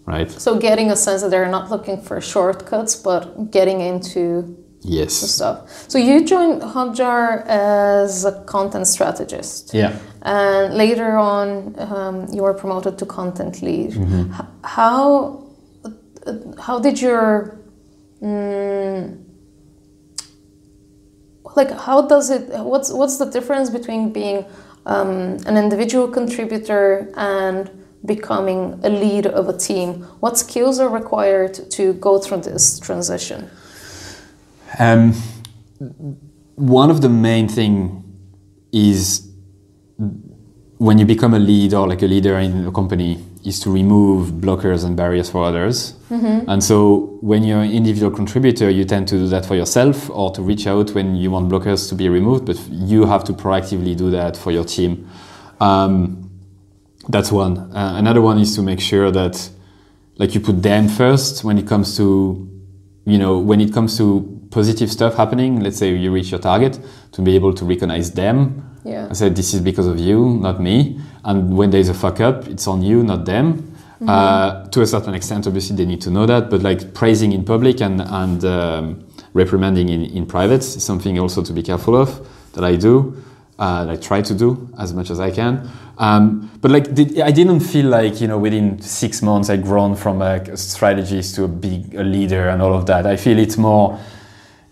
right 0.07 0.31
So 0.31 0.59
getting 0.59 0.91
a 0.91 0.97
sense 0.97 1.23
that 1.23 1.31
they're 1.31 1.49
not 1.49 1.71
looking 1.71 2.01
for 2.01 2.21
shortcuts, 2.21 2.95
but 2.97 3.51
getting 3.51 3.81
into 3.81 4.43
the 4.83 4.89
yes 4.89 5.15
stuff. 5.15 5.59
So 5.89 5.99
you 5.99 6.25
joined 6.25 6.61
Hotjar 6.61 7.45
as 7.47 8.25
a 8.25 8.33
content 8.45 8.87
strategist. 8.87 9.73
yeah 9.73 9.93
And 10.23 10.75
later 10.75 11.17
on, 11.17 11.75
um, 11.79 12.27
you 12.35 12.43
were 12.43 12.55
promoted 12.55 12.99
to 12.99 13.07
content 13.07 13.63
lead. 13.63 13.93
Mm-hmm. 13.93 14.33
How 14.63 15.43
how 16.67 16.79
did 16.79 17.01
your 17.01 17.59
mm, 18.23 19.23
like 21.57 21.71
how 21.71 21.99
does 22.13 22.31
it 22.31 22.43
what's 22.73 22.91
what's 22.93 23.17
the 23.19 23.27
difference 23.27 23.71
between 23.71 24.13
being 24.13 24.45
um, 24.87 25.39
an 25.47 25.57
individual 25.57 26.09
contributor 26.09 27.13
and 27.17 27.71
becoming 28.05 28.81
a 28.83 28.91
lead 28.91 29.27
of 29.27 29.49
a 29.49 29.57
team? 29.57 30.03
What 30.21 30.39
skills 30.39 30.79
are 30.79 30.89
required 30.89 31.71
to 31.71 31.95
go 31.95 32.19
through 32.19 32.43
this 32.43 32.79
transition? 32.79 33.51
Um, 34.79 35.15
one 36.57 36.91
of 36.91 37.01
the 37.01 37.09
main 37.09 37.49
thing 37.49 38.03
is 38.73 39.29
when 40.79 40.99
you 40.99 41.07
become 41.07 41.35
a 41.35 41.39
lead 41.39 41.73
or 41.73 41.87
like 41.89 42.03
a 42.03 42.07
leader 42.07 42.39
in 42.39 42.67
a 42.67 42.73
company 42.73 43.25
is 43.45 43.61
to 43.61 43.71
remove 43.71 44.31
blockers 44.33 44.85
and 44.85 44.97
barriers 44.97 45.31
for 45.31 45.45
others. 45.45 45.95
And 46.49 46.63
so 46.63 47.19
when 47.21 47.43
you're 47.45 47.63
an 47.63 47.71
individual 47.73 48.11
contributor, 48.11 48.71
you 48.71 48.85
tend 48.85 49.09
to 49.09 49.17
do 49.17 49.29
that 49.29 49.45
for 49.47 49.55
yourself 49.57 50.09
or 50.11 50.31
to 50.33 50.43
reach 50.43 50.67
out 50.67 50.91
when 50.95 51.17
you 51.17 51.31
want 51.31 51.49
blockers 51.51 51.89
to 51.89 51.95
be 51.95 52.09
removed, 52.09 52.45
but 52.47 52.59
you 52.71 53.05
have 53.07 53.25
to 53.25 53.33
proactively 53.33 53.97
do 53.97 54.11
that 54.11 54.37
for 54.37 54.53
your 54.53 54.65
team. 54.65 55.09
Um, 55.61 56.31
that's 57.09 57.31
one. 57.33 57.59
Uh, 57.59 57.95
another 57.97 58.21
one 58.21 58.39
is 58.39 58.55
to 58.57 58.63
make 58.63 58.81
sure 58.81 59.11
that 59.11 59.51
like 60.19 60.35
you 60.35 60.41
put 60.41 60.63
them 60.63 60.89
first 60.89 61.45
when 61.45 61.59
it 61.59 61.67
comes 61.67 61.97
to 61.97 62.49
you 63.05 63.19
know 63.19 63.39
when 63.39 63.61
it 63.61 63.73
comes 63.73 63.97
to 63.99 64.31
positive 64.51 64.91
stuff 64.91 65.15
happening 65.17 65.61
let's 65.61 65.77
say 65.77 65.95
you 65.95 66.13
reach 66.13 66.31
your 66.31 66.41
target 66.41 66.79
to 67.13 67.21
be 67.21 67.35
able 67.35 67.53
to 67.53 67.65
recognize 67.65 68.13
them 68.13 68.63
Yeah. 68.85 69.09
i 69.11 69.13
said 69.15 69.35
this 69.35 69.53
is 69.55 69.61
because 69.61 69.87
of 69.89 69.99
you 69.99 70.39
not 70.41 70.61
me 70.61 71.01
and 71.25 71.57
when 71.57 71.71
there's 71.71 71.89
a 71.89 71.95
fuck 71.95 72.21
up 72.21 72.47
it's 72.47 72.67
on 72.69 72.81
you 72.83 73.03
not 73.03 73.25
them 73.25 73.74
uh, 74.09 74.67
to 74.69 74.83
a 74.83 74.87
certain 74.87 75.15
extent 75.15 75.47
obviously 75.47 75.77
they 75.77 75.87
need 75.87 76.01
to 76.01 76.11
know 76.11 76.27
that 76.27 76.51
but 76.51 76.63
like 76.63 76.95
praising 76.95 77.33
in 77.33 77.45
public 77.45 77.81
and, 77.81 78.01
and 78.01 78.45
um, 78.45 79.07
reprimanding 79.33 79.89
in, 79.89 80.05
in 80.05 80.27
private 80.27 80.61
is 80.61 80.85
something 80.85 81.19
also 81.19 81.43
to 81.43 81.53
be 81.53 81.63
careful 81.63 81.97
of 81.97 82.27
that 82.53 82.65
i 82.65 82.77
do 82.77 83.17
uh, 83.59 83.85
that 83.85 83.93
I 83.93 83.97
try 83.97 84.21
to 84.21 84.35
do 84.35 84.69
as 84.79 84.93
much 84.93 85.11
as 85.11 85.21
I 85.21 85.31
can. 85.31 85.71
Um, 85.99 86.51
but 86.61 86.73
like, 86.73 86.93
did, 86.93 87.21
I 87.21 87.31
didn't 87.31 87.61
feel 87.61 87.87
like 87.87 88.21
you 88.21 88.27
know 88.27 88.39
within 88.39 88.81
six 88.81 89.23
months 89.23 89.49
I'd 89.49 89.63
grown 89.63 89.95
from 89.95 90.19
like, 90.19 90.49
a 90.49 90.57
strategist 90.57 91.37
to 91.37 91.45
a 91.45 91.49
big 91.49 91.95
a 91.95 92.03
leader 92.03 92.49
and 92.49 92.61
all 92.61 92.75
of 92.75 92.87
that. 92.87 93.07
I 93.07 93.17
feel 93.17 93.39
it's 93.39 93.57
more 93.57 94.01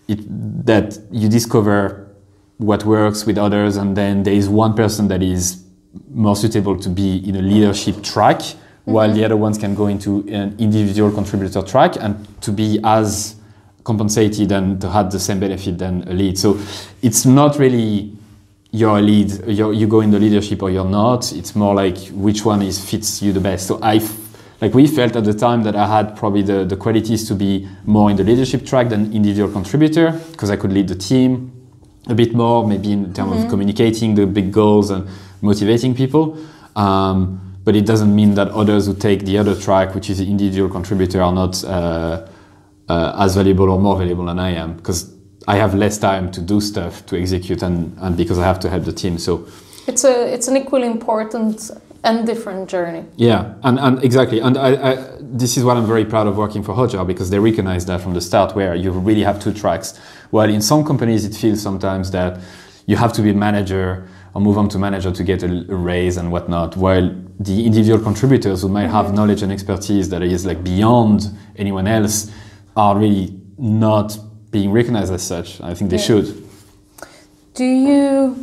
it, 0.09 0.19
that 0.65 0.99
you 1.11 1.29
discover 1.29 2.13
what 2.57 2.83
works 2.83 3.25
with 3.25 3.37
others, 3.37 3.77
and 3.77 3.95
then 3.95 4.23
there 4.23 4.33
is 4.33 4.49
one 4.49 4.73
person 4.73 5.07
that 5.07 5.23
is 5.23 5.63
more 6.09 6.35
suitable 6.35 6.77
to 6.79 6.89
be 6.89 7.17
in 7.27 7.35
a 7.37 7.41
leadership 7.41 8.03
track, 8.03 8.41
while 8.85 9.13
the 9.13 9.23
other 9.23 9.37
ones 9.37 9.57
can 9.57 9.75
go 9.75 9.87
into 9.87 10.27
an 10.29 10.55
individual 10.59 11.11
contributor 11.11 11.61
track 11.61 11.95
and 11.99 12.27
to 12.41 12.51
be 12.51 12.79
as 12.83 13.35
compensated 13.83 14.51
and 14.51 14.79
to 14.81 14.89
have 14.89 15.11
the 15.11 15.19
same 15.19 15.39
benefit 15.39 15.77
than 15.77 16.07
a 16.07 16.13
lead. 16.13 16.37
So 16.37 16.59
it's 17.01 17.25
not 17.25 17.57
really 17.57 18.15
you're 18.71 18.97
a 18.97 19.01
lead, 19.01 19.31
you're, 19.47 19.71
you 19.71 19.87
go 19.87 20.01
in 20.01 20.09
the 20.09 20.19
leadership 20.19 20.63
or 20.63 20.71
you're 20.71 20.83
not. 20.83 21.31
It's 21.31 21.55
more 21.55 21.75
like 21.75 21.97
which 22.07 22.43
one 22.43 22.63
is 22.63 22.83
fits 22.83 23.21
you 23.21 23.31
the 23.31 23.39
best. 23.39 23.67
So 23.67 23.79
I, 23.83 24.01
like 24.61 24.73
we 24.73 24.87
felt 24.87 25.15
at 25.15 25.25
the 25.25 25.33
time 25.33 25.61
that 25.63 25.75
I 25.75 25.85
had 25.85 26.17
probably 26.17 26.41
the, 26.41 26.65
the 26.65 26.75
qualities 26.75 27.27
to 27.27 27.35
be 27.35 27.69
more 27.85 28.09
in 28.09 28.17
the 28.17 28.23
leadership 28.23 28.65
track 28.65 28.89
than 28.89 29.13
individual 29.13 29.51
contributor 29.51 30.19
because 30.31 30.49
I 30.49 30.55
could 30.55 30.73
lead 30.73 30.87
the 30.87 30.95
team 30.95 31.51
a 32.07 32.15
bit 32.15 32.33
more, 32.33 32.67
maybe 32.67 32.91
in 32.91 33.13
terms 33.13 33.43
of 33.43 33.49
communicating 33.49 34.15
the 34.15 34.25
big 34.25 34.51
goals 34.51 34.89
and 34.89 35.07
motivating 35.41 35.93
people. 35.93 36.37
Um, 36.75 37.52
but 37.63 37.75
it 37.75 37.85
doesn't 37.85 38.13
mean 38.13 38.35
that 38.35 38.49
others 38.49 38.87
who 38.87 38.93
take 38.93 39.25
the 39.25 39.37
other 39.37 39.55
track, 39.55 39.95
which 39.95 40.09
is 40.09 40.17
the 40.17 40.29
individual 40.29 40.69
contributor, 40.69 41.21
are 41.21 41.31
not 41.33 41.63
uh, 41.63 42.27
uh, 42.89 43.15
as 43.19 43.35
valuable 43.35 43.69
or 43.69 43.79
more 43.79 43.97
valuable 43.97 44.25
than 44.25 44.39
I 44.39 44.51
am 44.51 44.75
because 44.75 45.13
I 45.47 45.55
have 45.57 45.73
less 45.73 45.97
time 45.97 46.31
to 46.31 46.41
do 46.41 46.61
stuff 46.61 47.05
to 47.07 47.19
execute 47.19 47.61
and, 47.63 47.97
and 47.99 48.17
because 48.17 48.37
I 48.39 48.43
have 48.43 48.59
to 48.61 48.69
help 48.69 48.83
the 48.85 48.93
team. 48.93 49.17
So 49.17 49.47
It's 49.87 50.03
a 50.03 50.33
it's 50.33 50.47
an 50.47 50.57
equally 50.57 50.87
important 50.87 51.71
and 52.05 52.25
different 52.25 52.69
journey. 52.69 53.05
yeah, 53.15 53.53
and, 53.63 53.79
and 53.79 54.03
exactly, 54.03 54.41
and 54.41 54.57
I, 54.57 54.91
I, 54.91 54.95
this 55.21 55.55
is 55.57 55.63
what 55.63 55.77
I'm 55.77 55.87
very 55.87 56.03
proud 56.03 56.27
of 56.27 56.35
working 56.35 56.61
for 56.61 56.75
Hotjar 56.75 57.05
because 57.07 57.29
they 57.29 57.39
recognize 57.39 57.85
that 57.85 58.01
from 58.01 58.13
the 58.13 58.19
start, 58.19 58.55
where 58.55 58.75
you 58.75 58.91
really 58.91 59.23
have 59.23 59.39
two 59.39 59.53
tracks. 59.53 59.97
While 60.29 60.49
in 60.49 60.61
some 60.61 60.83
companies 60.83 61.23
it 61.23 61.33
feels 61.33 61.61
sometimes 61.61 62.11
that 62.11 62.41
you 62.87 62.97
have 62.97 63.13
to 63.13 63.21
be 63.21 63.29
a 63.29 63.33
manager 63.33 64.05
or 64.33 64.41
move 64.41 64.57
on 64.57 64.69
to 64.69 64.79
manager 64.79 65.11
to 65.11 65.23
get 65.23 65.43
a, 65.43 65.47
a 65.47 65.75
raise 65.75 66.17
and 66.17 66.31
whatnot. 66.31 66.75
While 66.75 67.13
the 67.39 67.65
individual 67.65 67.99
contributors 67.99 68.61
who 68.61 68.69
might 68.69 68.87
have 68.87 69.07
mm-hmm. 69.07 69.15
knowledge 69.15 69.41
and 69.43 69.51
expertise 69.51 70.09
that 70.09 70.21
is 70.21 70.45
like 70.45 70.63
beyond 70.63 71.29
anyone 71.55 71.87
else 71.87 72.31
are 72.75 72.97
really 72.97 73.39
not 73.57 74.17
being 74.51 74.71
recognized 74.71 75.13
as 75.13 75.23
such. 75.23 75.61
I 75.61 75.73
think 75.73 75.89
they 75.91 75.97
Yeah. 75.97 76.03
should. 76.03 76.43
Do 77.53 77.65
you 77.65 78.35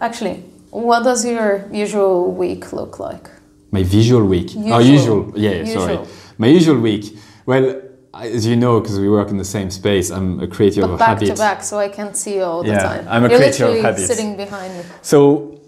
actually? 0.00 0.42
What 0.70 1.04
does 1.04 1.24
your 1.24 1.64
usual 1.72 2.32
week 2.32 2.72
look 2.72 2.98
like? 2.98 3.30
My 3.70 3.82
visual 3.82 4.24
week. 4.26 4.50
Oh, 4.56 4.78
Usual. 4.78 4.82
usual. 4.82 5.32
Yeah, 5.36 5.64
sorry. 5.64 5.98
My 6.38 6.48
usual 6.48 6.78
week. 6.78 7.16
Well, 7.46 7.80
as 8.20 8.46
you 8.46 8.56
know, 8.56 8.80
because 8.80 8.98
we 8.98 9.08
work 9.08 9.28
in 9.30 9.36
the 9.38 9.44
same 9.44 9.70
space, 9.70 10.10
I'm 10.10 10.40
a 10.40 10.46
creator 10.46 10.82
But 10.82 10.90
of 10.90 10.98
back 10.98 11.08
habits. 11.08 11.30
to 11.30 11.36
back, 11.36 11.62
so 11.62 11.78
I 11.78 11.88
can 11.88 12.14
see 12.14 12.36
you 12.36 12.42
all 12.42 12.62
the 12.62 12.68
Yeah, 12.70 12.82
time. 12.82 13.06
I'm 13.08 13.24
a 13.24 13.28
You're 13.28 13.38
creature 13.38 13.64
of 13.64 13.70
literally 13.70 13.80
habits. 13.82 14.06
sitting 14.06 14.36
behind 14.36 14.76
me. 14.76 14.84
So, 15.02 15.58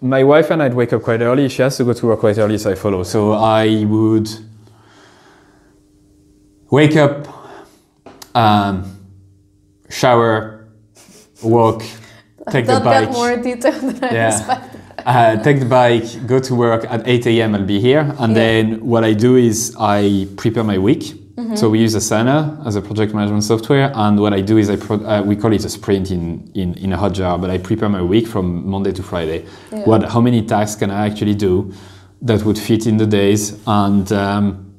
my 0.00 0.22
wife 0.24 0.50
and 0.50 0.62
I'd 0.62 0.74
wake 0.74 0.92
up 0.92 1.02
quite 1.02 1.20
early. 1.20 1.48
She 1.48 1.62
has 1.62 1.76
to 1.78 1.84
go 1.84 1.92
to 1.92 2.06
work 2.06 2.20
quite 2.20 2.38
early, 2.38 2.58
so 2.58 2.70
I 2.70 2.74
follow. 2.74 3.02
So 3.02 3.32
I 3.32 3.84
would 3.84 4.28
wake 6.70 6.96
up, 6.96 7.26
um, 8.34 8.96
shower, 9.88 10.66
walk, 11.42 11.82
take 12.50 12.66
the 12.66 12.80
bike. 12.80 13.06
got 13.06 13.12
more 13.12 13.36
detailed 13.36 13.80
than 13.82 14.04
I 14.04 14.12
Yeah. 14.14 14.28
expected. 14.38 14.80
uh, 15.04 15.36
take 15.42 15.58
the 15.60 15.66
bike, 15.66 16.26
go 16.26 16.38
to 16.38 16.54
work 16.54 16.84
at 16.88 17.06
8 17.06 17.26
a.m. 17.26 17.54
I'll 17.54 17.64
be 17.66 17.80
here, 17.80 18.14
and 18.18 18.32
Yeah. 18.36 18.42
then 18.42 18.86
what 18.86 19.02
I 19.04 19.12
do 19.14 19.36
is 19.36 19.74
I 19.78 20.28
prepare 20.36 20.64
my 20.64 20.78
week. 20.78 21.19
Mm-hmm. 21.40 21.56
So 21.56 21.70
we 21.70 21.80
use 21.80 21.94
Asana 21.94 22.64
as 22.66 22.76
a 22.76 22.82
project 22.82 23.14
management 23.14 23.44
software, 23.44 23.90
and 23.94 24.20
what 24.20 24.34
I 24.34 24.42
do 24.42 24.58
is 24.58 24.68
I 24.68 24.76
pro- 24.76 25.02
uh, 25.02 25.22
we 25.22 25.36
call 25.36 25.54
it 25.54 25.64
a 25.64 25.70
sprint 25.70 26.10
in, 26.10 26.50
in 26.54 26.74
in 26.74 26.92
a 26.92 26.98
Hotjar, 26.98 27.40
but 27.40 27.48
I 27.48 27.56
prepare 27.56 27.88
my 27.88 28.02
week 28.02 28.26
from 28.26 28.68
Monday 28.68 28.92
to 28.92 29.02
Friday. 29.02 29.46
Yeah. 29.72 29.84
What 29.84 30.04
how 30.10 30.20
many 30.20 30.42
tasks 30.44 30.78
can 30.78 30.90
I 30.90 31.06
actually 31.06 31.34
do 31.34 31.72
that 32.20 32.44
would 32.44 32.58
fit 32.58 32.86
in 32.86 32.98
the 32.98 33.06
days, 33.06 33.58
and 33.66 34.12
um, 34.12 34.74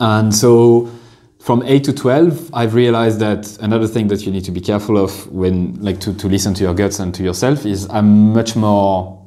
and 0.00 0.34
so 0.34 0.90
from 1.38 1.62
8 1.62 1.84
to 1.84 1.92
12 1.94 2.50
i've 2.52 2.74
realized 2.74 3.18
that 3.18 3.56
another 3.62 3.86
thing 3.86 4.08
that 4.08 4.26
you 4.26 4.30
need 4.30 4.44
to 4.44 4.50
be 4.50 4.60
careful 4.60 4.98
of 4.98 5.26
when 5.32 5.74
like 5.82 5.98
to, 6.00 6.12
to 6.12 6.28
listen 6.28 6.52
to 6.52 6.62
your 6.64 6.74
guts 6.74 6.98
and 6.98 7.14
to 7.14 7.22
yourself 7.22 7.64
is 7.64 7.88
i'm 7.88 8.34
much 8.34 8.56
more 8.56 9.19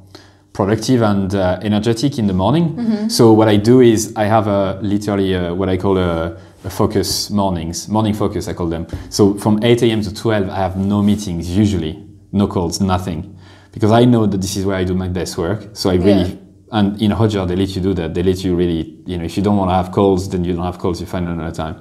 productive 0.54 1.02
and 1.02 1.34
uh, 1.34 1.58
energetic 1.62 2.18
in 2.18 2.26
the 2.26 2.32
morning 2.32 3.08
so 3.10 3.32
what 3.32 3.48
i 3.48 3.56
do 3.56 3.80
is 3.80 4.12
i 4.16 4.24
have 4.24 4.46
a 4.46 4.78
literally 4.82 5.34
uh 5.34 5.52
what 5.52 5.68
i 5.68 5.76
call 5.76 5.98
a, 5.98 6.36
a 6.64 6.70
focus 6.70 7.28
mornings 7.30 7.88
morning 7.88 8.14
focus 8.14 8.48
i 8.48 8.52
call 8.54 8.68
them 8.68 8.86
so 9.10 9.34
from 9.34 9.58
8 9.62 9.82
a.m 9.82 10.00
to 10.02 10.14
12 10.14 10.48
i 10.48 10.56
have 10.56 10.76
no 10.76 11.02
meetings 11.02 11.50
usually 11.50 11.94
no 12.32 12.46
calls 12.46 12.80
nothing 12.80 13.36
because 13.72 13.90
I 13.90 14.04
know 14.04 14.24
that 14.26 14.40
this 14.40 14.56
is 14.56 14.64
where 14.64 14.76
I 14.76 14.84
do 14.84 14.94
my 14.94 15.08
best 15.08 15.36
work. 15.36 15.60
So 15.72 15.90
I 15.90 15.94
really 15.96 16.30
Yeah. 16.30 16.78
and 16.78 17.02
in 17.02 17.10
Hotjar 17.10 17.44
they 17.48 17.56
let 17.56 17.74
you 17.74 17.82
do 17.82 17.92
that. 17.94 18.14
They 18.14 18.22
let 18.22 18.44
you 18.44 18.54
really, 18.56 19.00
you 19.04 19.18
know, 19.18 19.24
if 19.24 19.36
you 19.36 19.42
don't 19.42 19.56
want 19.56 19.70
to 19.70 19.74
have 19.74 19.90
calls, 19.90 20.28
then 20.28 20.44
you 20.44 20.52
don't 20.54 20.64
have 20.64 20.78
calls. 20.78 21.00
You 21.00 21.06
find 21.06 21.28
another 21.28 21.50
time. 21.54 21.76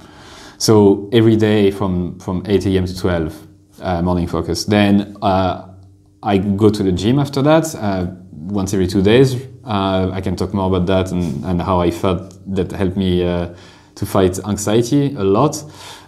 So 0.57 1.07
every 1.11 1.35
day 1.35 1.69
from 1.71 2.17
from 2.19 2.41
8 2.47 2.65
a.m. 2.65 2.85
to 2.87 2.95
12, 2.97 3.47
uh, 3.81 4.01
morning 4.01 4.27
focus. 4.27 4.65
Then 4.65 5.17
uh, 5.21 5.67
I 6.23 6.37
go 6.39 6.69
to 6.71 6.83
the 6.83 6.91
gym 6.91 7.19
after 7.19 7.43
that 7.43 7.75
uh, 7.75 8.07
once 8.47 8.73
every 8.73 8.87
two 8.87 9.01
days. 9.01 9.35
Uh, 9.65 10.09
I 10.13 10.21
can 10.21 10.35
talk 10.35 10.53
more 10.53 10.67
about 10.67 10.85
that 10.87 11.11
and, 11.11 11.43
and 11.45 11.61
how 11.61 11.79
I 11.81 11.91
felt 11.91 12.33
that 12.55 12.71
helped 12.71 12.97
me 12.97 13.23
uh, 13.23 13.53
to 13.95 14.05
fight 14.05 14.39
anxiety 14.45 15.15
a 15.15 15.23
lot. 15.23 15.63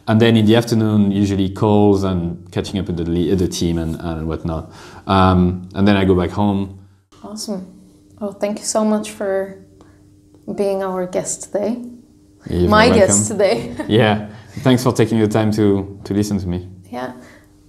And 0.07 0.19
then 0.21 0.37
in 0.37 0.45
the 0.45 0.55
afternoon, 0.55 1.11
usually 1.11 1.49
calls 1.49 2.03
and 2.03 2.51
catching 2.51 2.79
up 2.79 2.87
with 2.87 2.97
the, 2.97 3.05
le- 3.09 3.35
the 3.35 3.47
team 3.47 3.77
and, 3.77 3.95
and 3.99 4.27
whatnot. 4.27 4.71
Um, 5.07 5.67
and 5.73 5.87
then 5.87 5.95
I 5.97 6.05
go 6.05 6.13
back 6.15 6.29
home. 6.31 6.79
Awesome. 7.23 7.71
Oh, 8.21 8.31
thank 8.31 8.59
you 8.59 8.65
so 8.65 8.85
much 8.85 9.11
for 9.11 9.65
being 10.55 10.83
our 10.83 11.07
guest 11.07 11.43
today. 11.43 11.83
You're 12.49 12.69
My 12.69 12.87
welcome. 12.87 13.07
guest 13.07 13.27
today. 13.31 13.75
Yeah. 13.87 14.29
Thanks 14.59 14.83
for 14.83 14.93
taking 14.93 15.19
the 15.19 15.27
time 15.27 15.51
to, 15.53 15.99
to 16.03 16.13
listen 16.13 16.37
to 16.39 16.47
me. 16.47 16.69
yeah. 16.91 17.13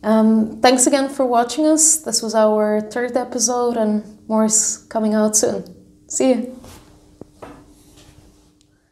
Um, 0.02 0.61
thanks 0.61 0.87
again 0.87 1.09
for 1.09 1.26
watching 1.26 1.66
us. 1.66 1.96
This 1.96 2.22
was 2.22 2.33
our 2.35 2.81
third 2.81 3.16
episode, 3.16 3.76
and 3.76 4.05
more 4.28 4.44
is 4.44 4.86
coming 4.88 5.14
out 5.14 5.36
soon. 5.36 5.64
See 6.08 6.28
you. 6.30 6.60